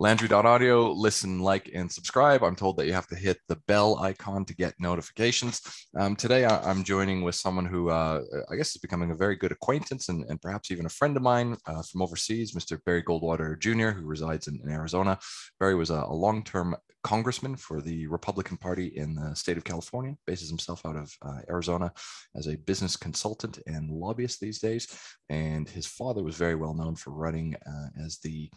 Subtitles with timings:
[0.00, 2.42] Landry.audio, listen, like, and subscribe.
[2.42, 5.60] I'm told that you have to hit the bell icon to get notifications.
[5.94, 9.36] Um, today, I, am joining with someone who uh, I guess is becoming a very
[9.36, 12.82] good acquaintance and, and perhaps even a friend of mine uh, from overseas, Mr.
[12.86, 15.18] Barry Goldwater Jr., who resides in, in Arizona.
[15.58, 19.64] Barry was a, a long term congressman for the Republican Party in the state of
[19.64, 21.92] California, bases himself out of uh, Arizona
[22.34, 24.98] as a business consultant and lobbyist these days.
[25.28, 28.48] And his father was very well known for running uh, as the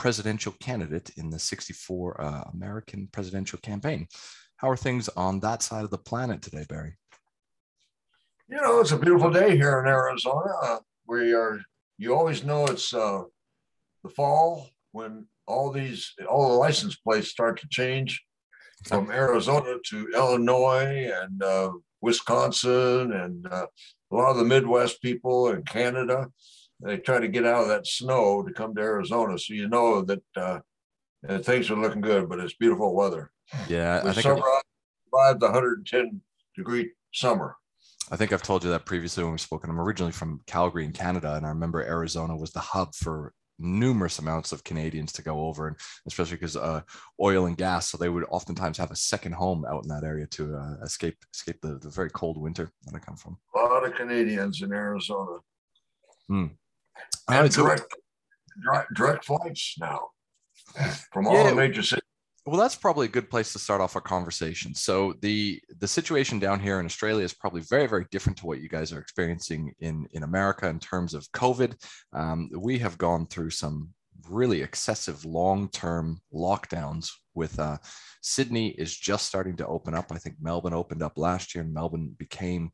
[0.00, 4.08] presidential candidate in the 64 uh, American presidential campaign.
[4.56, 6.96] How are things on that side of the planet today, Barry?
[8.48, 10.52] You know, it's a beautiful day here in Arizona.
[10.62, 11.60] Uh, we are,
[11.98, 13.24] you always know it's uh,
[14.02, 18.24] the fall when all these, all the license plates start to change
[18.86, 23.66] from Arizona to Illinois and uh, Wisconsin and uh,
[24.10, 26.30] a lot of the Midwest people and Canada
[26.82, 29.38] they try to get out of that snow to come to Arizona.
[29.38, 30.60] So you know that uh,
[31.40, 33.30] things are looking good, but it's beautiful weather.
[33.68, 34.60] Yeah, I think summer I
[35.04, 36.20] survived the 110
[36.56, 37.56] degree summer.
[38.10, 39.70] I think I've told you that previously when we've spoken.
[39.70, 44.18] I'm originally from Calgary in Canada, and I remember Arizona was the hub for numerous
[44.18, 45.76] amounts of Canadians to go over, and
[46.06, 46.80] especially because uh,
[47.20, 50.26] oil and gas, so they would oftentimes have a second home out in that area
[50.26, 53.36] to uh, escape escape the, the very cold winter that I come from.
[53.54, 55.38] A lot of Canadians in Arizona.
[56.28, 56.46] Hmm.
[57.32, 57.94] And direct,
[58.62, 60.08] direct, direct flights now
[61.12, 61.50] from all yeah.
[61.50, 62.04] the major cities.
[62.46, 64.74] Well, that's probably a good place to start off our conversation.
[64.74, 68.60] So the the situation down here in Australia is probably very very different to what
[68.60, 71.74] you guys are experiencing in in America in terms of COVID.
[72.12, 73.90] Um, we have gone through some
[74.28, 77.10] really excessive long term lockdowns.
[77.34, 77.78] With uh,
[78.22, 80.10] Sydney is just starting to open up.
[80.10, 82.70] I think Melbourne opened up last year, and Melbourne became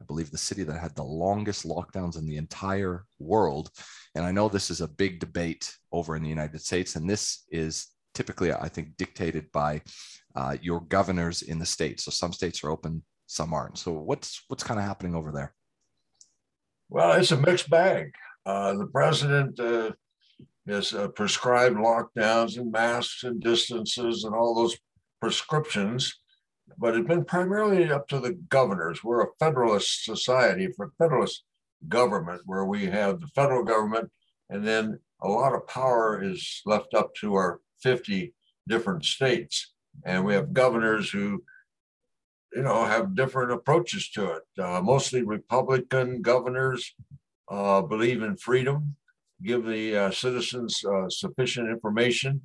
[0.00, 3.70] I believe, the city that had the longest lockdowns in the entire world.
[4.14, 7.44] And I know this is a big debate over in the United States, and this
[7.50, 9.82] is typically, I think, dictated by
[10.34, 12.00] uh, your governors in the state.
[12.00, 13.78] So some states are open, some aren't.
[13.78, 15.54] So what's what's kind of happening over there?
[16.88, 18.12] Well, it's a mixed bag.
[18.46, 19.92] Uh, the president uh,
[20.66, 24.76] has uh, prescribed lockdowns and masks and distances and all those
[25.20, 26.20] prescriptions
[26.78, 29.02] but it's been primarily up to the governors.
[29.04, 31.44] We're a federalist society for federalist
[31.88, 34.10] government, where we have the federal government,
[34.48, 38.34] and then a lot of power is left up to our 50
[38.68, 39.72] different states.
[40.04, 41.42] And we have governors who,
[42.54, 44.42] you know, have different approaches to it.
[44.58, 46.94] Uh, mostly Republican governors
[47.50, 48.96] uh, believe in freedom,
[49.42, 52.42] give the uh, citizens uh, sufficient information,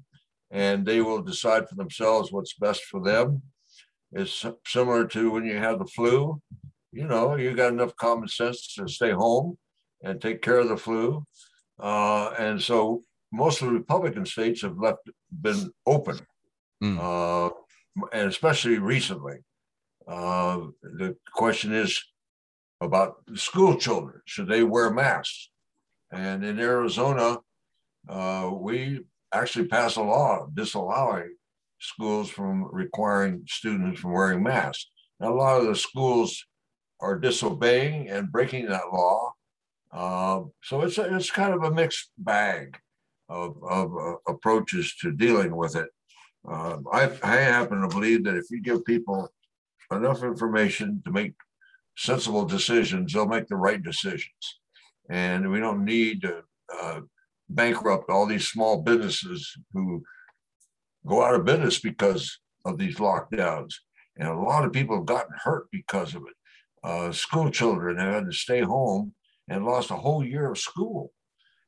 [0.51, 3.41] and they will decide for themselves what's best for them
[4.15, 6.41] is similar to when you have the flu.
[6.91, 9.57] You know, you got enough common sense to stay home
[10.01, 11.25] and take care of the flu.
[11.79, 13.01] Uh, and so
[13.33, 14.99] most of the Republican states have left
[15.41, 16.17] been open,
[16.81, 16.97] mm.
[16.97, 17.53] uh,
[18.13, 19.37] and especially recently.
[20.07, 22.01] Uh, the question is
[22.79, 25.49] about school children: should they wear masks?
[26.11, 27.39] And in Arizona,
[28.07, 29.01] uh, we
[29.33, 31.35] actually passed a law disallowing
[31.79, 34.89] schools from requiring students from wearing masks.
[35.19, 36.45] Now, a lot of the schools
[37.01, 39.33] are disobeying and breaking that law.
[39.91, 42.77] Uh, so it's a, it's kind of a mixed bag
[43.29, 45.89] of, of uh, approaches to dealing with it.
[46.47, 49.29] Uh, I, I happen to believe that if you give people
[49.91, 51.33] enough information to make
[51.97, 54.59] sensible decisions, they'll make the right decisions.
[55.09, 56.43] And we don't need to
[56.81, 57.01] uh,
[57.49, 60.03] bankrupt all these small businesses who
[61.05, 63.73] go out of business because of these lockdowns.
[64.17, 66.33] And a lot of people have gotten hurt because of it.
[66.83, 69.13] Uh, school children have had to stay home
[69.49, 71.11] and lost a whole year of school.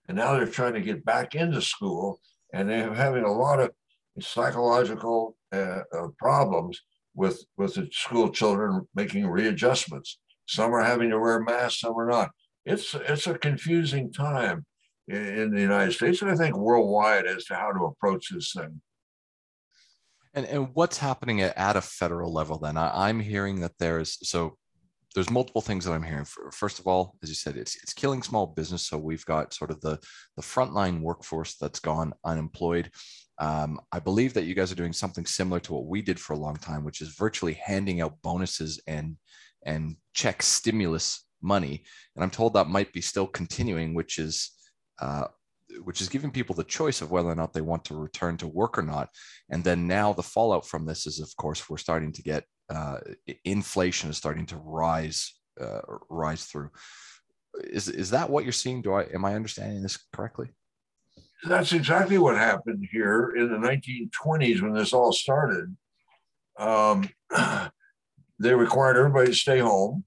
[0.07, 2.19] And now they're trying to get back into school
[2.53, 3.71] and they're having a lot of
[4.19, 6.81] psychological uh, uh, problems
[7.13, 10.19] with, with the school children making readjustments.
[10.47, 12.31] Some are having to wear masks, some are not.
[12.65, 14.65] It's, it's a confusing time
[15.07, 18.53] in, in the United States and I think worldwide as to how to approach this
[18.53, 18.81] thing.
[20.37, 22.77] And, and what's happening at, at a federal level then?
[22.77, 24.55] I, am hearing that there's so
[25.15, 26.27] there's multiple things that I'm hearing.
[26.53, 28.85] First of all, as you said, it's it's killing small business.
[28.85, 29.97] So we've got sort of the
[30.35, 32.91] the frontline workforce that's gone unemployed.
[33.39, 36.33] Um, I believe that you guys are doing something similar to what we did for
[36.33, 39.17] a long time, which is virtually handing out bonuses and
[39.65, 41.83] and check stimulus money.
[42.15, 44.51] And I'm told that might be still continuing, which is
[45.01, 45.29] uh,
[45.83, 48.47] which is giving people the choice of whether or not they want to return to
[48.47, 49.09] work or not.
[49.49, 52.97] And then now the fallout from this is, of course, we're starting to get uh,
[53.45, 56.69] inflation is starting to rise uh, rise through.
[57.63, 58.81] Is is that what you're seeing?
[58.81, 60.49] Do I am I understanding this correctly?
[61.43, 65.75] That's exactly what happened here in the 1920s when this all started.
[66.57, 67.07] Um,
[68.39, 70.03] they required everybody to stay home,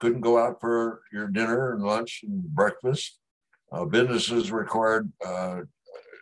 [0.00, 3.18] couldn't go out for your dinner and lunch and breakfast.
[3.72, 5.60] Uh, businesses required uh,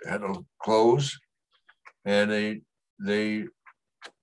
[0.07, 1.19] had to close,
[2.05, 2.61] and they
[3.01, 3.45] they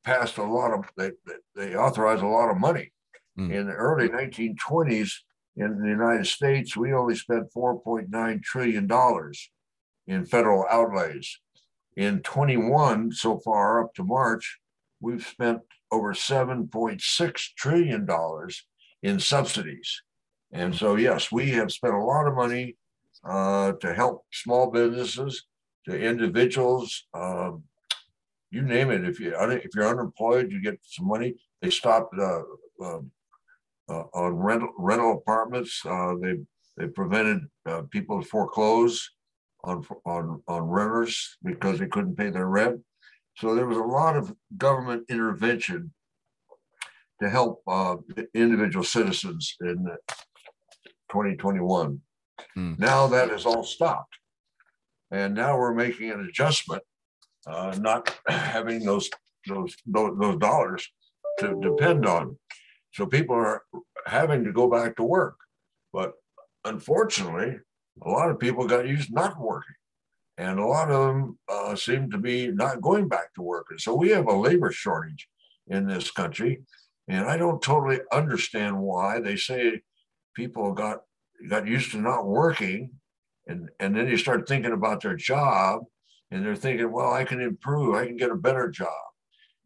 [0.06, 1.12] passed a lot of they
[1.56, 2.92] they authorized a lot of money.
[3.38, 3.52] Mm.
[3.52, 5.12] In the early 1920s,
[5.58, 9.52] in the United States, we only spent 4.9 trillion dollars
[10.08, 11.40] in federal outlays.
[11.98, 14.60] In 21 so far up to March,
[15.02, 18.66] we've spent over 7.6 trillion dollars
[19.04, 20.02] in subsidies.
[20.52, 22.78] And so, yes, we have spent a lot of money
[23.28, 25.46] uh, to help small businesses,
[25.86, 27.06] to individuals.
[27.14, 27.64] Um,
[28.52, 29.04] you name it.
[29.04, 31.36] If you if you're unemployed, you get some money.
[31.62, 32.42] They stopped uh,
[32.82, 33.12] um,
[33.90, 35.82] uh, on rental rental apartments.
[35.86, 36.38] Uh, they
[36.78, 39.10] they prevented uh, people to foreclose
[39.64, 42.80] on on on renters because they couldn't pay their rent.
[43.38, 45.94] So there was a lot of government intervention
[47.22, 47.62] to help
[48.34, 49.86] individual citizens in
[51.10, 52.02] 2021.
[52.58, 52.80] Mm.
[52.80, 54.18] Now that is all stopped.
[55.12, 56.84] And now we're making an adjustment,
[57.46, 59.10] uh, not having those,
[59.48, 60.88] those, those, those dollars
[61.40, 62.38] to depend on.
[62.94, 63.64] So people are
[64.06, 65.38] having to go back to work.
[65.94, 66.14] But
[66.66, 67.60] unfortunately,
[68.04, 69.76] a lot of people got used not working.
[70.38, 73.68] And a lot of them uh, seem to be not going back to work.
[73.72, 75.28] And so we have a labor shortage
[75.68, 76.62] in this country.
[77.08, 79.82] And I don't totally understand why they say
[80.36, 81.02] people got
[81.50, 82.92] got used to not working
[83.48, 85.82] and and then you start thinking about their job
[86.32, 87.96] and they're thinking well i can improve.
[87.96, 88.90] I can get a better job.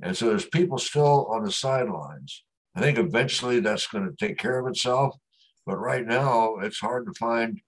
[0.03, 2.43] And so there's people still on the sidelines.
[2.75, 5.15] I think eventually that's going to take care of itself
[5.65, 7.61] but right now it's hard to find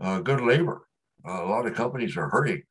[0.00, 0.82] uh, good labor.
[1.26, 2.62] Uh, a lot of companies are hurting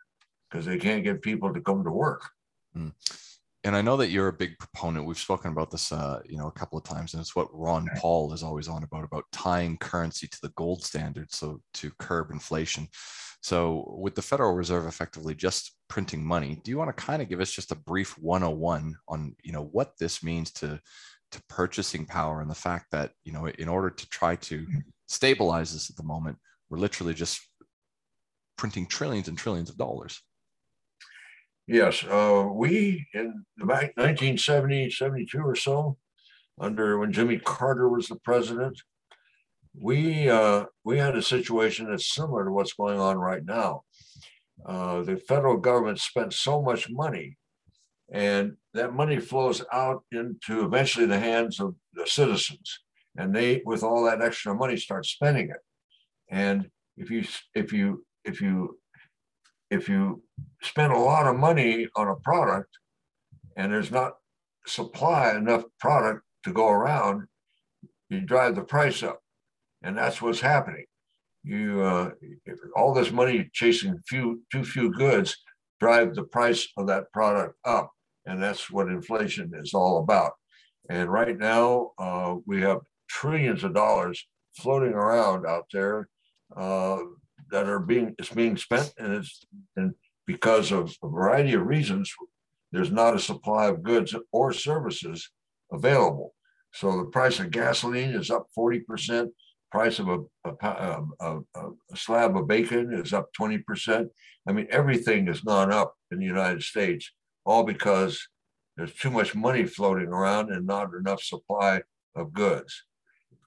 [0.50, 2.30] because they can't get people to come to work.
[2.76, 2.94] Mm
[3.64, 5.06] and I know that you're a big proponent.
[5.06, 7.90] We've spoken about this, uh, you know, a couple of times, and it's what Ron
[7.98, 12.32] Paul is always on about about tying currency to the gold standard, so to curb
[12.32, 12.88] inflation.
[13.42, 17.30] So, with the Federal Reserve effectively just printing money, do you want to kind of
[17.30, 20.80] give us just a brief 101 on, you know, what this means to
[21.32, 24.80] to purchasing power and the fact that, you know, in order to try to mm-hmm.
[25.08, 26.38] stabilize this at the moment,
[26.70, 27.40] we're literally just
[28.58, 30.22] printing trillions and trillions of dollars.
[31.72, 36.00] Yes, uh, we in the 1970, 72 or so,
[36.60, 38.82] under when Jimmy Carter was the president,
[39.80, 43.84] we uh, we had a situation that's similar to what's going on right now.
[44.66, 47.38] Uh, the federal government spent so much money,
[48.12, 52.80] and that money flows out into eventually the hands of the citizens,
[53.16, 55.62] and they, with all that extra money, start spending it.
[56.32, 58.80] And if you if you if you
[59.70, 60.24] if you
[60.62, 62.70] spend a lot of money on a product
[63.56, 64.14] and there's not
[64.66, 67.28] supply enough product to go around,
[68.10, 69.22] you drive the price up.
[69.84, 70.86] And that's what's happening.
[71.44, 72.12] You uh,
[72.76, 75.38] all this money chasing few too few goods
[75.80, 77.92] drive the price of that product up,
[78.26, 80.34] and that's what inflation is all about.
[80.90, 84.22] And right now, uh, we have trillions of dollars
[84.58, 86.10] floating around out there
[86.58, 86.98] uh,
[87.52, 89.46] that are being is being spent, and it's
[89.76, 89.94] and
[90.26, 92.14] because of a variety of reasons,
[92.72, 95.30] there's not a supply of goods or services
[95.72, 96.34] available.
[96.74, 99.30] So the price of gasoline is up 40%.
[99.72, 104.08] Price of a, a, a, a slab of bacon is up 20%.
[104.48, 107.12] I mean, everything has gone up in the United States,
[107.46, 108.28] all because
[108.78, 111.82] there's too much money floating around and not enough supply
[112.16, 112.84] of goods.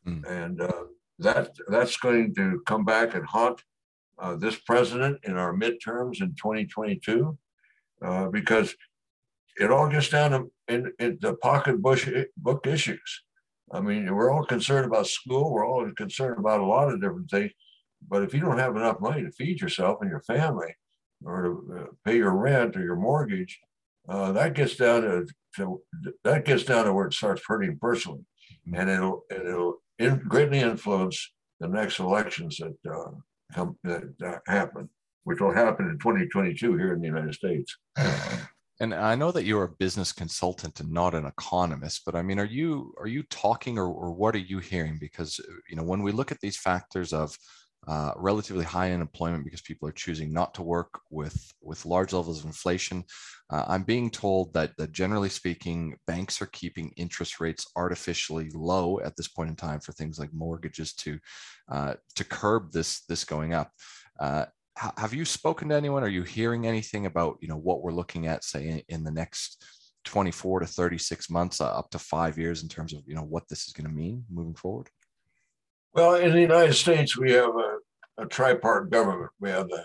[0.06, 0.28] Mm.
[0.28, 0.84] And uh,
[1.18, 3.62] that that's going to come back and haunt
[4.22, 7.36] uh, this president in our midterms in 2022
[8.02, 8.74] uh, because
[9.56, 13.22] it all gets down to in, in the pocketbook issues.
[13.72, 15.52] I mean, we're all concerned about school.
[15.52, 17.50] We're all concerned about a lot of different things.
[18.08, 20.74] But if you don't have enough money to feed yourself and your family,
[21.24, 23.60] or to uh, pay your rent or your mortgage,
[24.08, 25.26] uh, that gets down to,
[25.56, 25.80] to,
[26.24, 28.24] that gets down to where it starts hurting personally,
[28.66, 28.80] mm-hmm.
[28.80, 33.12] and it'll it'll in, greatly influence the next elections that uh,
[33.54, 34.88] come, that happen,
[35.24, 37.76] which will happen in 2022 here in the United States.
[38.80, 42.40] And I know that you're a business consultant and not an economist, but I mean,
[42.40, 44.98] are you are you talking or, or what are you hearing?
[44.98, 47.36] Because you know, when we look at these factors of
[47.88, 52.40] uh, relatively high unemployment because people are choosing not to work with with large levels
[52.40, 53.02] of inflation.
[53.50, 59.00] Uh, I'm being told that, that generally speaking, banks are keeping interest rates artificially low
[59.00, 61.18] at this point in time for things like mortgages to
[61.70, 63.70] uh, to curb this this going up.
[64.20, 64.46] Uh,
[64.76, 66.02] have you spoken to anyone?
[66.02, 69.10] Are you hearing anything about you know what we're looking at, say, in, in the
[69.10, 69.64] next
[70.04, 73.48] 24 to 36 months, uh, up to five years, in terms of you know what
[73.48, 74.88] this is going to mean moving forward?
[75.94, 77.76] Well, in the United States, we have a,
[78.16, 79.30] a tripart government.
[79.40, 79.84] We have the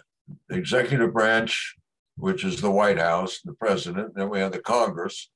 [0.50, 1.76] executive branch,
[2.16, 4.16] which is the White House, the president.
[4.16, 5.30] Then we have the Congress,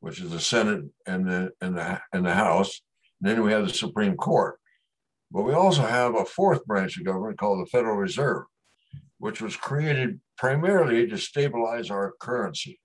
[0.00, 2.80] which is the Senate and the and the and the House.
[3.20, 4.58] And then we have the Supreme Court.
[5.30, 8.44] But we also have a fourth branch of government called the Federal Reserve,
[9.18, 12.80] which was created primarily to stabilize our currency,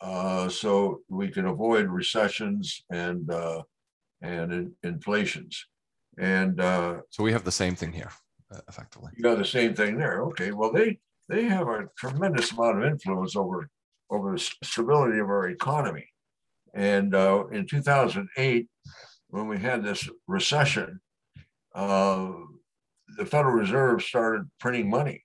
[0.00, 3.62] uh, so we can avoid recessions and uh,
[4.22, 5.66] and in, inflations.
[6.18, 8.10] And uh, so we have the same thing here,
[8.54, 9.12] uh, effectively.
[9.16, 10.22] You got the same thing there.
[10.24, 10.52] Okay.
[10.52, 13.68] Well, they they have a tremendous amount of influence over
[14.10, 16.06] over the stability of our economy.
[16.74, 18.68] And uh, in 2008,
[19.28, 21.00] when we had this recession,
[21.74, 22.32] uh,
[23.16, 25.24] the Federal Reserve started printing money.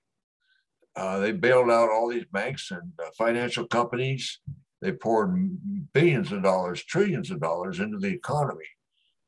[0.95, 4.39] Uh, they bailed out all these banks and uh, financial companies.
[4.81, 8.65] They poured billions of dollars, trillions of dollars into the economy.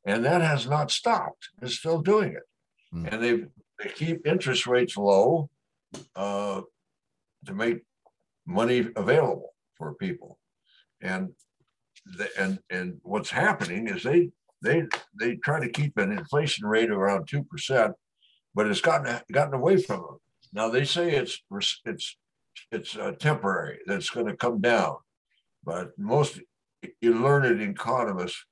[0.04, 1.50] And that has not stopped.
[1.62, 2.42] It's still doing it.
[2.94, 3.12] Mm.
[3.12, 3.44] And they
[3.82, 5.50] they keep interest rates low
[6.16, 6.62] uh,
[7.46, 7.82] to make
[8.46, 10.38] money available for people.
[11.00, 11.30] And
[12.04, 14.30] the, and and what's happening is they
[14.62, 14.84] they
[15.18, 17.92] they try to keep an inflation rate around two percent,
[18.54, 20.18] but it's gotten gotten away from them.
[20.52, 21.42] Now they say it's
[21.84, 22.16] it's
[22.72, 23.78] it's uh, temporary.
[23.86, 24.96] That's going to come down,
[25.64, 26.40] but most
[27.00, 28.44] you learned economists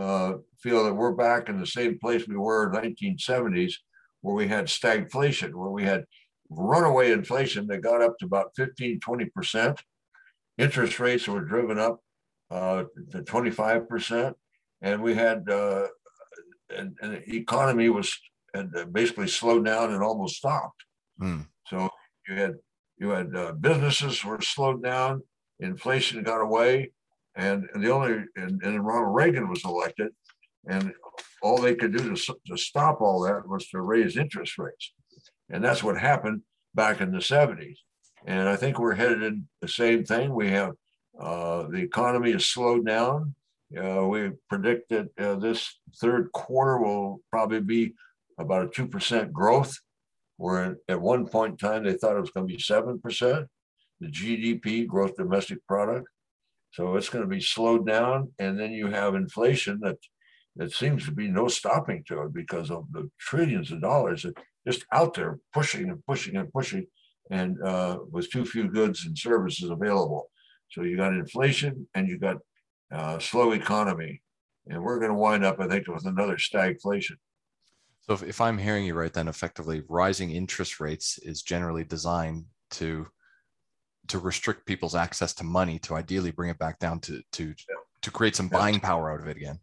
[0.00, 3.74] uh, feel that we're back in the same place we were in the 1970s,
[4.22, 6.04] where we had stagflation, where we had
[6.48, 9.82] runaway inflation that got up to about 15, 20 percent.
[10.58, 12.00] Interest rates were driven up
[12.50, 14.36] uh, to 25 percent
[14.82, 15.86] and we had uh,
[16.76, 18.16] and, and, the economy was
[18.92, 20.84] basically slowed down and almost stopped.
[21.20, 21.46] Mm.
[21.66, 21.88] So
[22.28, 22.54] you had
[22.98, 25.22] you had uh, businesses were slowed down,
[25.58, 26.92] inflation got away,
[27.36, 30.12] and, the only and, and Ronald Reagan was elected,
[30.68, 30.92] and
[31.42, 34.92] all they could do to, to stop all that was to raise interest rates,
[35.48, 36.42] and that's what happened
[36.74, 37.76] back in the 70s.
[38.26, 40.34] And I think we're headed in the same thing.
[40.34, 40.74] We have
[41.18, 43.34] uh, the economy has slowed down.
[43.76, 47.94] Uh, we predict that uh, this third quarter will probably be
[48.38, 49.78] about a 2% growth,
[50.38, 53.46] where at one point in time they thought it was going to be 7%,
[54.00, 56.08] the GDP, gross domestic product.
[56.72, 58.32] So it's going to be slowed down.
[58.38, 59.96] And then you have inflation that,
[60.56, 64.38] that seems to be no stopping to it because of the trillions of dollars that
[64.66, 66.86] just out there pushing and pushing and pushing
[67.30, 70.30] and uh, with too few goods and services available.
[70.70, 72.36] So you got inflation and you got
[72.92, 74.22] uh, slow economy.
[74.68, 77.16] And we're going to wind up, I think, with another stagflation.
[78.02, 82.44] So, if, if I'm hearing you right, then effectively rising interest rates is generally designed
[82.72, 83.06] to
[84.10, 87.76] to restrict people's access to money to ideally bring it back down to to yeah.
[88.02, 89.58] to create some buying power out of it again.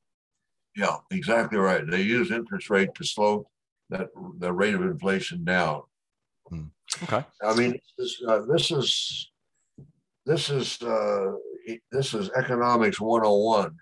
[0.76, 1.84] Yeah, exactly right.
[1.90, 3.50] They use interest rate to slow
[3.90, 4.08] that
[4.40, 5.84] the rate of inflation down.
[6.50, 6.66] Hmm.
[7.04, 7.26] Okay.
[7.44, 9.32] I mean, this, uh, this is
[10.26, 11.34] this is uh,
[11.92, 13.76] this is economics 101.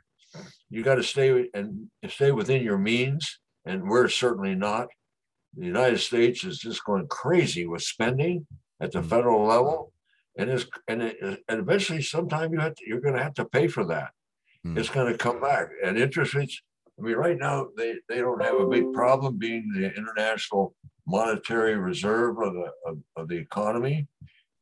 [0.69, 4.87] You got to stay and stay within your means, and we're certainly not.
[5.57, 8.45] The United States is just going crazy with spending
[8.81, 9.07] at the mm-hmm.
[9.07, 9.93] federal level,
[10.37, 13.45] and it's and, it, and eventually, sometime you have to, you're going to have to
[13.45, 14.11] pay for that.
[14.65, 14.77] Mm.
[14.77, 16.61] It's going to come back, and interest rates.
[16.97, 20.73] I mean, right now they, they don't have a big problem being the international
[21.05, 24.07] monetary reserve of the of, of the economy,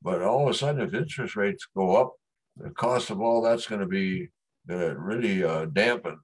[0.02, 2.14] but all of a sudden, if interest rates go up,
[2.58, 4.30] the cost of all that's going to be
[4.70, 6.18] uh, really uh, dampen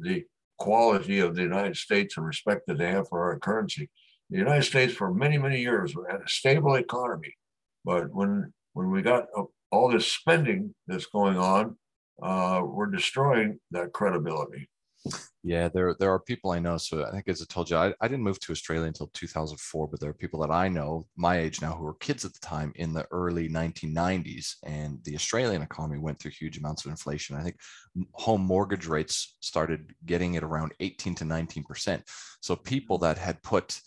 [0.00, 0.24] the
[0.58, 3.88] quality of the United States and respect that they have for our currency.
[4.30, 7.34] The United States, for many, many years, had a stable economy,
[7.84, 11.76] but when when we got uh, all this spending that's going on,
[12.22, 14.68] uh, we're destroying that credibility.
[15.42, 16.76] Yeah, there there are people I know.
[16.76, 19.88] So I think as I told you, I, I didn't move to Australia until 2004,
[19.88, 22.38] but there are people that I know my age now who were kids at the
[22.38, 27.36] time in the early 1990s, and the Australian economy went through huge amounts of inflation.
[27.36, 27.56] I think
[28.12, 32.04] home mortgage rates started getting it around 18 to 19 percent.
[32.40, 33.80] So people that had put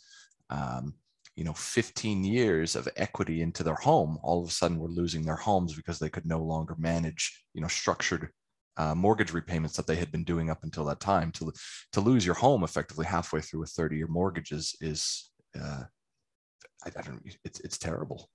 [0.50, 0.96] um,
[1.36, 5.24] you know 15 years of equity into their home all of a sudden were losing
[5.24, 8.30] their homes because they could no longer manage you know structured
[8.78, 11.32] uh, mortgage repayments that they had been doing up until that time.
[11.34, 11.52] To
[11.94, 15.84] to lose your home effectively halfway through a 30 year mortgage is is uh,
[16.86, 18.30] I, I don't it's it's terrible.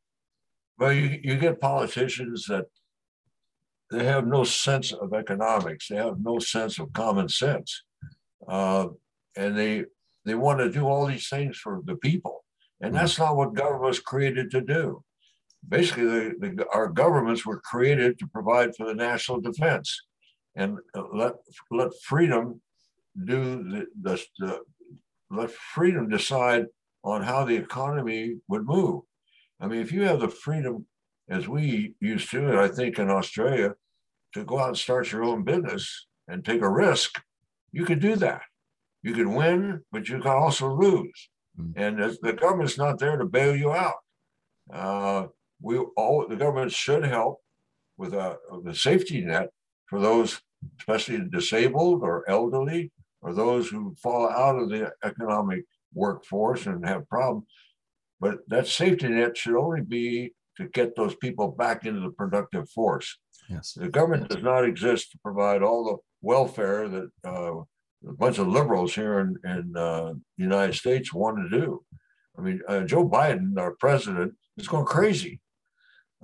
[0.79, 2.67] Well, you, you get politicians that
[3.91, 5.89] they have no sense of economics.
[5.89, 7.83] They have no sense of common sense,
[8.49, 8.89] uh,
[9.37, 9.85] and they
[10.25, 12.45] they want to do all these things for the people.
[12.81, 13.01] And mm-hmm.
[13.01, 15.03] that's not what government was created to do.
[15.69, 20.01] Basically, the, the, our governments were created to provide for the national defense
[20.57, 20.79] and
[21.13, 21.35] let,
[21.71, 22.61] let freedom
[23.25, 24.61] do the, the, the
[25.31, 26.67] let freedom decide
[27.05, 29.03] on how the economy would move.
[29.61, 30.87] I mean, if you have the freedom,
[31.29, 33.75] as we used to, and I think in Australia,
[34.35, 37.21] to go out and start your own business and take a risk,
[37.73, 38.43] you could do that.
[39.03, 41.29] You could win, but you can also lose.
[41.61, 41.73] Mm.
[41.77, 43.97] And the government's not there to bail you out.
[44.73, 45.27] Uh,
[45.61, 47.41] we all the government should help
[47.97, 49.51] with a, a safety net
[49.87, 50.41] for those,
[50.79, 52.91] especially the disabled or elderly,
[53.21, 57.47] or those who fall out of the economic workforce and have problems.
[58.21, 62.69] But that safety net should only be to get those people back into the productive
[62.71, 63.19] force.
[63.49, 63.73] Yes.
[63.73, 67.63] The government does not exist to provide all the welfare that uh,
[68.09, 71.85] a bunch of liberals here in, in uh, the United States want to do.
[72.39, 75.41] I mean, uh, Joe Biden, our president, is going crazy.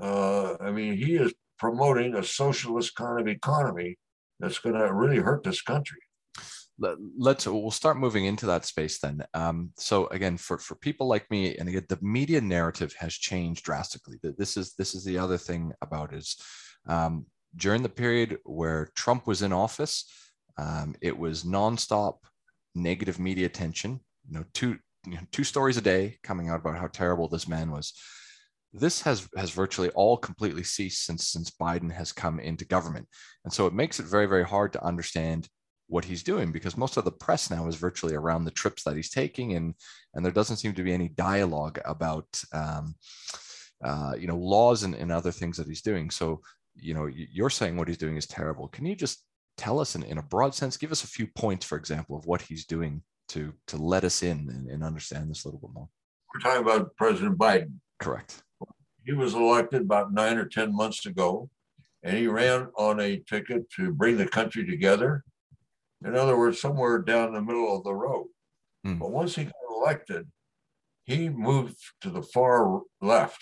[0.00, 3.98] Uh, I mean, he is promoting a socialist kind of economy
[4.40, 5.98] that's going to really hurt this country
[6.78, 11.30] let's we'll start moving into that space then um, so again for for people like
[11.30, 15.38] me and again the media narrative has changed drastically this is this is the other
[15.38, 16.36] thing about is
[16.86, 17.24] um,
[17.56, 20.04] during the period where trump was in office
[20.58, 22.18] um, it was nonstop
[22.74, 26.76] negative media attention you know two you know, two stories a day coming out about
[26.76, 27.92] how terrible this man was.
[28.72, 33.08] This has has virtually all completely ceased since since biden has come into government.
[33.44, 35.48] And so it makes it very very hard to understand
[35.88, 38.96] what he's doing because most of the press now is virtually around the trips that
[38.96, 39.74] he's taking and
[40.14, 42.96] and there doesn't seem to be any dialogue about um,
[43.84, 46.10] uh, you know laws and, and other things that he's doing.
[46.10, 46.42] So
[46.74, 48.68] you know you're saying what he's doing is terrible.
[48.68, 49.24] Can you just
[49.56, 52.26] tell us in, in a broad sense give us a few points for example of
[52.26, 55.70] what he's doing to to let us in and, and understand this a little bit
[55.74, 55.88] more
[56.34, 58.42] we're talking about president biden correct
[59.04, 61.48] he was elected about nine or ten months ago
[62.02, 65.24] and he ran on a ticket to bring the country together
[66.04, 68.26] in other words, somewhere down the middle of the road.
[68.86, 68.98] Mm.
[68.98, 70.26] But once he got elected,
[71.04, 73.38] he moved to the far left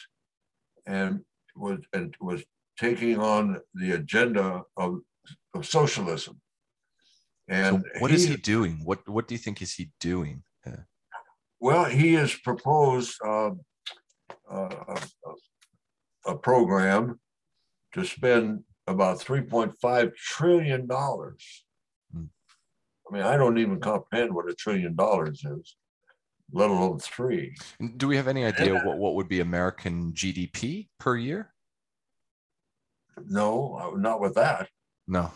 [0.86, 1.20] and
[1.56, 2.44] was and was
[2.78, 5.00] taking on the agenda of,
[5.54, 6.40] of socialism.
[7.48, 8.80] And so what he, is he doing?
[8.84, 10.42] What what do you think is he doing?
[10.66, 10.84] Yeah.
[11.60, 13.50] Well, he has proposed uh,
[14.50, 15.00] uh,
[16.26, 17.20] a program
[17.92, 21.64] to spend about 3.5 trillion dollars
[23.08, 25.76] I mean, I don't even comprehend what a trillion dollars is,
[26.52, 27.54] let alone three.
[27.96, 31.52] Do we have any idea what, what would be American GDP per year?
[33.26, 34.68] No, uh, not with that.
[35.06, 35.30] No.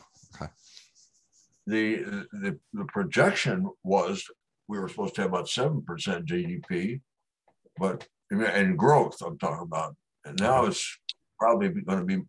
[1.67, 4.25] The, the, the projection was
[4.69, 7.01] we were supposed to have about 7% GDP,
[7.79, 9.97] but and growth I'm talking about.
[10.25, 10.99] And now it's
[11.39, 12.23] probably going to be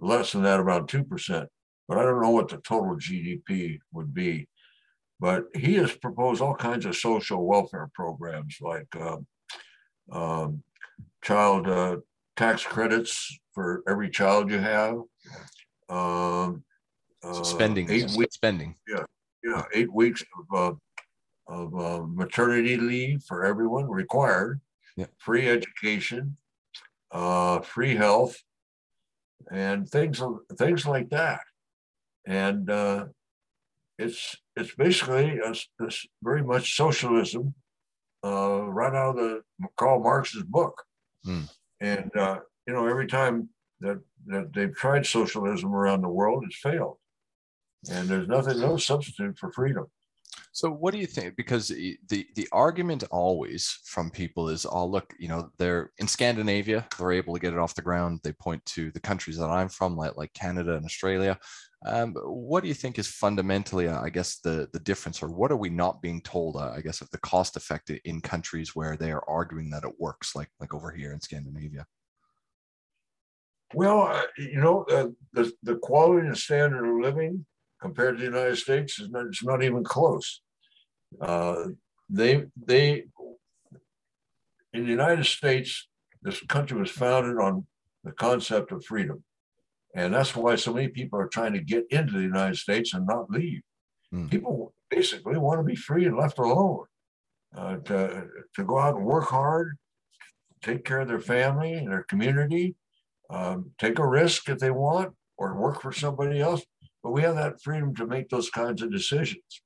[0.00, 1.46] less than that, around 2%.
[1.86, 4.48] But I don't know what the total GDP would be.
[5.20, 9.18] But he has proposed all kinds of social welfare programs like uh,
[10.10, 10.62] um,
[11.22, 11.96] child uh,
[12.36, 14.96] tax credits for every child you have.
[15.88, 16.64] Um,
[17.32, 18.76] so spending, eight weeks, spending.
[18.88, 19.04] Yeah,
[19.42, 20.78] yeah, eight weeks of,
[21.48, 24.60] uh, of uh, maternity leave for everyone required.
[24.96, 25.06] Yeah.
[25.18, 26.36] Free education,
[27.10, 28.36] uh, free health,
[29.50, 30.22] and things
[30.56, 31.40] things like that.
[32.26, 33.06] And uh,
[33.98, 35.90] it's it's basically a, a
[36.22, 37.54] very much socialism,
[38.24, 39.42] uh, right out of the
[39.76, 40.82] Karl Marx's book.
[41.26, 41.48] Mm.
[41.80, 43.48] And uh, you know, every time
[43.80, 46.98] that that they've tried socialism around the world, it's failed.
[47.90, 49.86] And there's nothing, no substitute for freedom.
[50.52, 51.36] So what do you think?
[51.36, 56.86] Because the the argument always from people is, oh look, you know, they're in Scandinavia,
[56.96, 58.20] they're able to get it off the ground.
[58.22, 61.38] They point to the countries that I'm from, like like Canada and Australia.
[61.86, 65.56] Um, what do you think is fundamentally, I guess, the the difference, or what are
[65.56, 66.56] we not being told?
[66.56, 69.98] Uh, I guess of the cost effect in countries where they are arguing that it
[69.98, 71.84] works, like like over here in Scandinavia.
[73.74, 77.44] Well, uh, you know, uh, the the quality and standard of living
[77.84, 80.40] compared to the United States is not, it's not even close.
[81.20, 81.64] Uh,
[82.08, 82.32] they
[82.70, 83.04] they
[84.72, 85.70] in the United States,
[86.22, 87.66] this country was founded on
[88.06, 89.18] the concept of freedom,
[89.94, 93.06] and that's why so many people are trying to get into the United States and
[93.06, 93.62] not leave.
[94.12, 94.30] Mm.
[94.34, 94.54] People
[94.90, 96.86] basically want to be free and left alone,
[97.60, 97.98] uh, to
[98.56, 99.68] to go out and work hard,
[100.68, 102.66] take care of their family and their community,
[103.36, 106.62] um, take a risk if they want, or work for somebody else.
[107.04, 109.62] But we have that freedom to make those kinds of decisions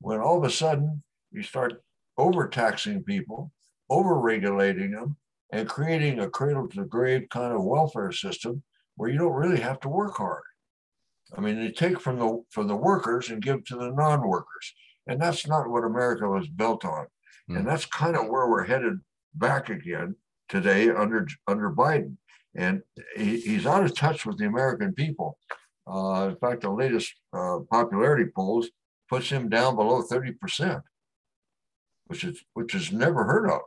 [0.00, 1.82] when all of a sudden you start
[2.18, 3.50] overtaxing people,
[3.88, 5.16] over-regulating them
[5.52, 8.62] and creating a cradle to grave kind of welfare system
[8.96, 10.42] where you don't really have to work hard.
[11.34, 14.74] I mean, they take from the from the workers and give to the non-workers,
[15.06, 17.06] and that's not what America was built on.
[17.50, 17.58] Mm.
[17.58, 19.00] And that's kind of where we're headed
[19.34, 20.16] back again
[20.50, 22.18] today under under Biden.
[22.54, 22.82] And
[23.16, 25.38] he, he's out of touch with the American people.
[25.86, 28.68] Uh, in fact, the latest uh, popularity polls
[29.08, 30.82] puts him down below 30%,
[32.06, 33.60] which is which is never heard of.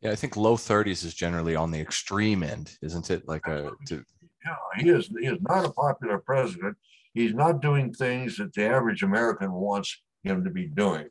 [0.00, 3.28] Yeah, I think low 30s is generally on the extreme end, isn't it?
[3.28, 4.04] Like a to...
[4.44, 6.76] yeah, he is he is not a popular president.
[7.14, 11.08] He's not doing things that the average American wants him to be doing.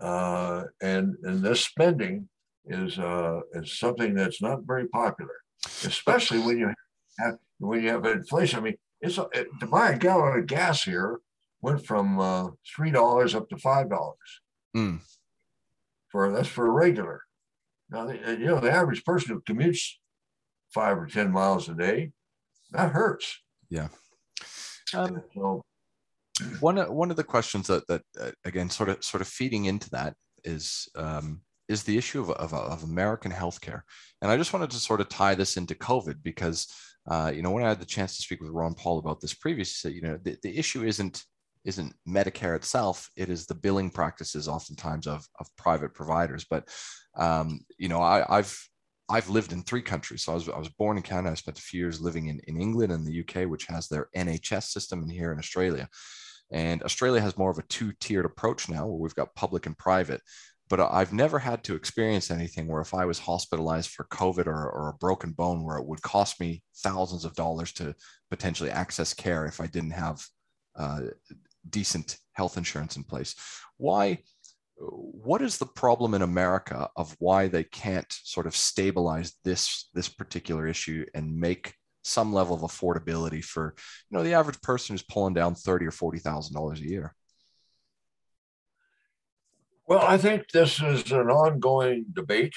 [0.00, 2.28] Uh, and and this spending
[2.66, 5.34] is uh, is something that's not very popular,
[5.84, 6.72] especially when you
[7.18, 8.58] have when you have inflation.
[8.58, 11.20] I mean, it's a, it, to buy a gallon of gas here
[11.62, 14.40] went from uh, three dollars up to five dollars.
[14.76, 15.00] Mm.
[16.08, 17.22] For that's for a regular.
[17.90, 19.94] Now, you know, the average person who commutes
[20.72, 22.12] five or 10 miles a day,
[22.70, 23.40] that hurts.
[23.68, 23.88] Yeah.
[24.94, 25.62] Um, so,
[26.60, 29.90] one, one of the questions that, that uh, again, sort of, sort of feeding into
[29.90, 33.82] that is, um, is the issue of, of, of American healthcare.
[34.22, 36.68] And I just wanted to sort of tie this into COVID because,
[37.10, 39.34] uh, you know, when I had the chance to speak with Ron Paul about this
[39.34, 41.24] previously, you know, the, the issue isn't
[41.64, 46.46] isn't Medicare itself; it is the billing practices, oftentimes of of private providers.
[46.48, 46.68] But
[47.16, 48.56] um, you know, I, have
[49.10, 50.22] I've lived in three countries.
[50.22, 51.32] So I was, I was born in Canada.
[51.32, 54.08] I spent a few years living in, in England and the UK, which has their
[54.16, 55.88] NHS system, and here in Australia.
[56.52, 59.76] And Australia has more of a two tiered approach now where we've got public and
[59.76, 60.20] private.
[60.70, 64.70] But I've never had to experience anything where if I was hospitalized for COVID or,
[64.70, 67.94] or a broken bone, where it would cost me thousands of dollars to
[68.30, 70.24] potentially access care if I didn't have
[70.76, 71.00] uh,
[71.68, 73.34] decent health insurance in place.
[73.76, 74.20] Why?
[74.80, 80.08] what is the problem in America of why they can't sort of stabilize this this
[80.08, 83.74] particular issue and make some level of affordability for
[84.10, 87.14] you know the average person who's pulling down thirty or forty thousand dollars a year?
[89.90, 92.54] Well, I think this is an ongoing debate,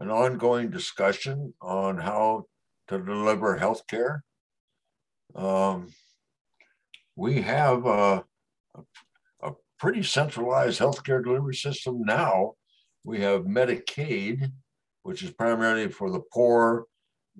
[0.00, 2.46] an ongoing discussion on how
[2.88, 4.24] to deliver health care.
[5.36, 5.94] Um,
[7.14, 8.24] we have a,
[9.78, 12.54] pretty centralized healthcare delivery system now.
[13.04, 14.50] We have Medicaid,
[15.04, 16.86] which is primarily for the poor,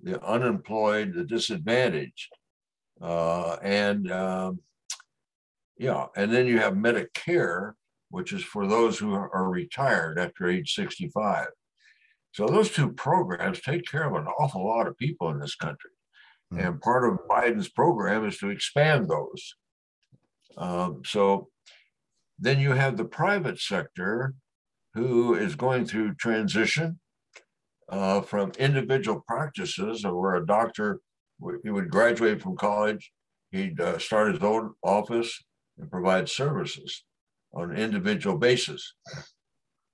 [0.01, 2.31] the unemployed, the disadvantaged.
[3.01, 4.61] Uh, and um,
[5.77, 7.73] yeah, and then you have Medicare,
[8.11, 11.49] which is for those who are retired after age 65.
[12.33, 15.91] So those two programs take care of an awful lot of people in this country.
[16.53, 16.67] Mm-hmm.
[16.67, 19.55] And part of Biden's program is to expand those.
[20.57, 21.49] Um, so
[22.39, 24.35] then you have the private sector
[24.95, 27.01] who is going through transition
[27.89, 31.01] uh, from individual practices where a doctor
[31.63, 33.13] he would graduate from college,
[33.51, 35.45] he'd uh, start his own office
[35.79, 37.05] and provide services
[37.55, 38.95] on an individual basis.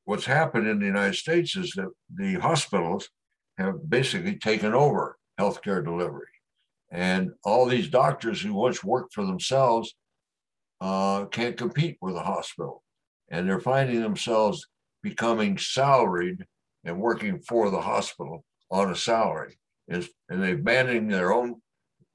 [0.05, 3.09] What's happened in the United States is that the hospitals
[3.59, 6.27] have basically taken over healthcare delivery.
[6.91, 9.95] And all these doctors who once worked for themselves
[10.81, 12.83] uh, can't compete with a hospital.
[13.31, 14.67] And they're finding themselves
[15.03, 16.45] becoming salaried
[16.85, 19.59] and working for the hospital on a salary.
[19.89, 21.61] and they're abandoning their own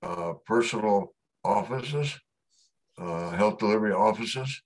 [0.02, 2.20] uh, personal offices,
[3.00, 4.62] uh, health delivery offices,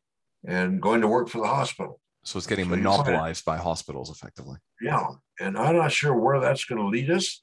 [0.48, 2.00] and going to work for the hospital.
[2.24, 4.58] So it's getting so monopolized by hospitals effectively.
[4.82, 5.08] Yeah.
[5.40, 7.42] And I'm not sure where that's going to lead us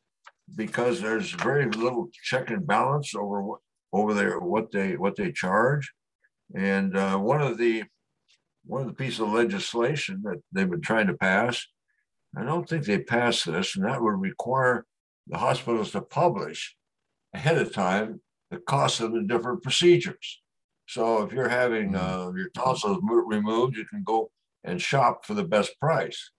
[0.54, 3.60] because there's very little check and balance over what
[3.92, 5.92] over there what they what they charge
[6.54, 7.84] and uh, one of the
[8.64, 11.66] one of the pieces of legislation that they've been trying to pass,
[12.36, 14.84] I don't think they passed this, and that would require
[15.26, 16.76] the hospitals to publish
[17.34, 20.42] ahead of time the cost of the different procedures.
[20.88, 22.28] So if you're having mm-hmm.
[22.28, 24.30] uh, your tonsils removed, you can go
[24.64, 26.30] and shop for the best price.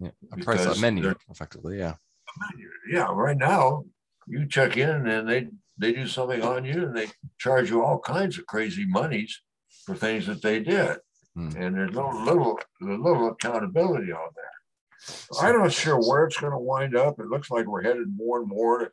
[0.00, 1.78] Yeah, a price a menu, effectively.
[1.78, 1.94] Yeah.
[2.52, 2.68] Menu.
[2.90, 3.08] Yeah.
[3.12, 3.84] Right now,
[4.28, 7.08] you check in and they they do something on you and they
[7.38, 9.40] charge you all kinds of crazy monies
[9.84, 10.98] for things that they did.
[11.34, 11.50] Hmm.
[11.56, 15.40] And there's no little, little accountability on there.
[15.40, 17.20] I'm not sure where it's going to wind up.
[17.20, 18.92] It looks like we're headed more and more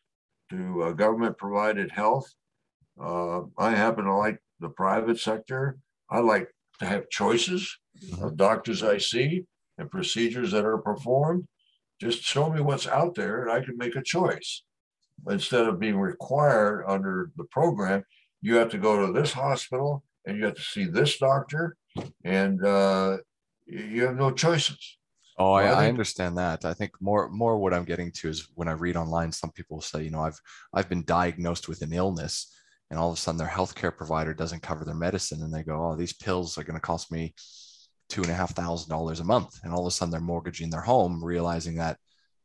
[0.52, 2.32] to uh, government provided health.
[3.02, 5.78] Uh, I happen to like the private sector.
[6.10, 8.24] I like to have choices mm-hmm.
[8.24, 9.46] of doctors I see
[9.78, 11.48] and procedures that are performed.
[12.00, 14.64] Just show me what's out there and I can make a choice.
[15.30, 18.04] Instead of being required under the program,
[18.42, 21.78] you have to go to this hospital and you have to see this doctor,
[22.24, 23.18] and uh,
[23.66, 24.98] you have no choices.
[25.38, 26.64] Oh, I, I, I, understand that.
[26.64, 29.82] I think more more what I'm getting to is when I read online, some people
[29.82, 30.40] say, you know, I've
[30.74, 32.55] I've been diagnosed with an illness,
[32.90, 35.92] and all of a sudden their healthcare provider doesn't cover their medicine, and they go,
[35.92, 37.34] oh, these pills are going to cost me
[38.10, 40.70] two and a half thousand dollars a month, and all of a sudden they're mortgaging
[40.70, 41.98] their home, realizing that,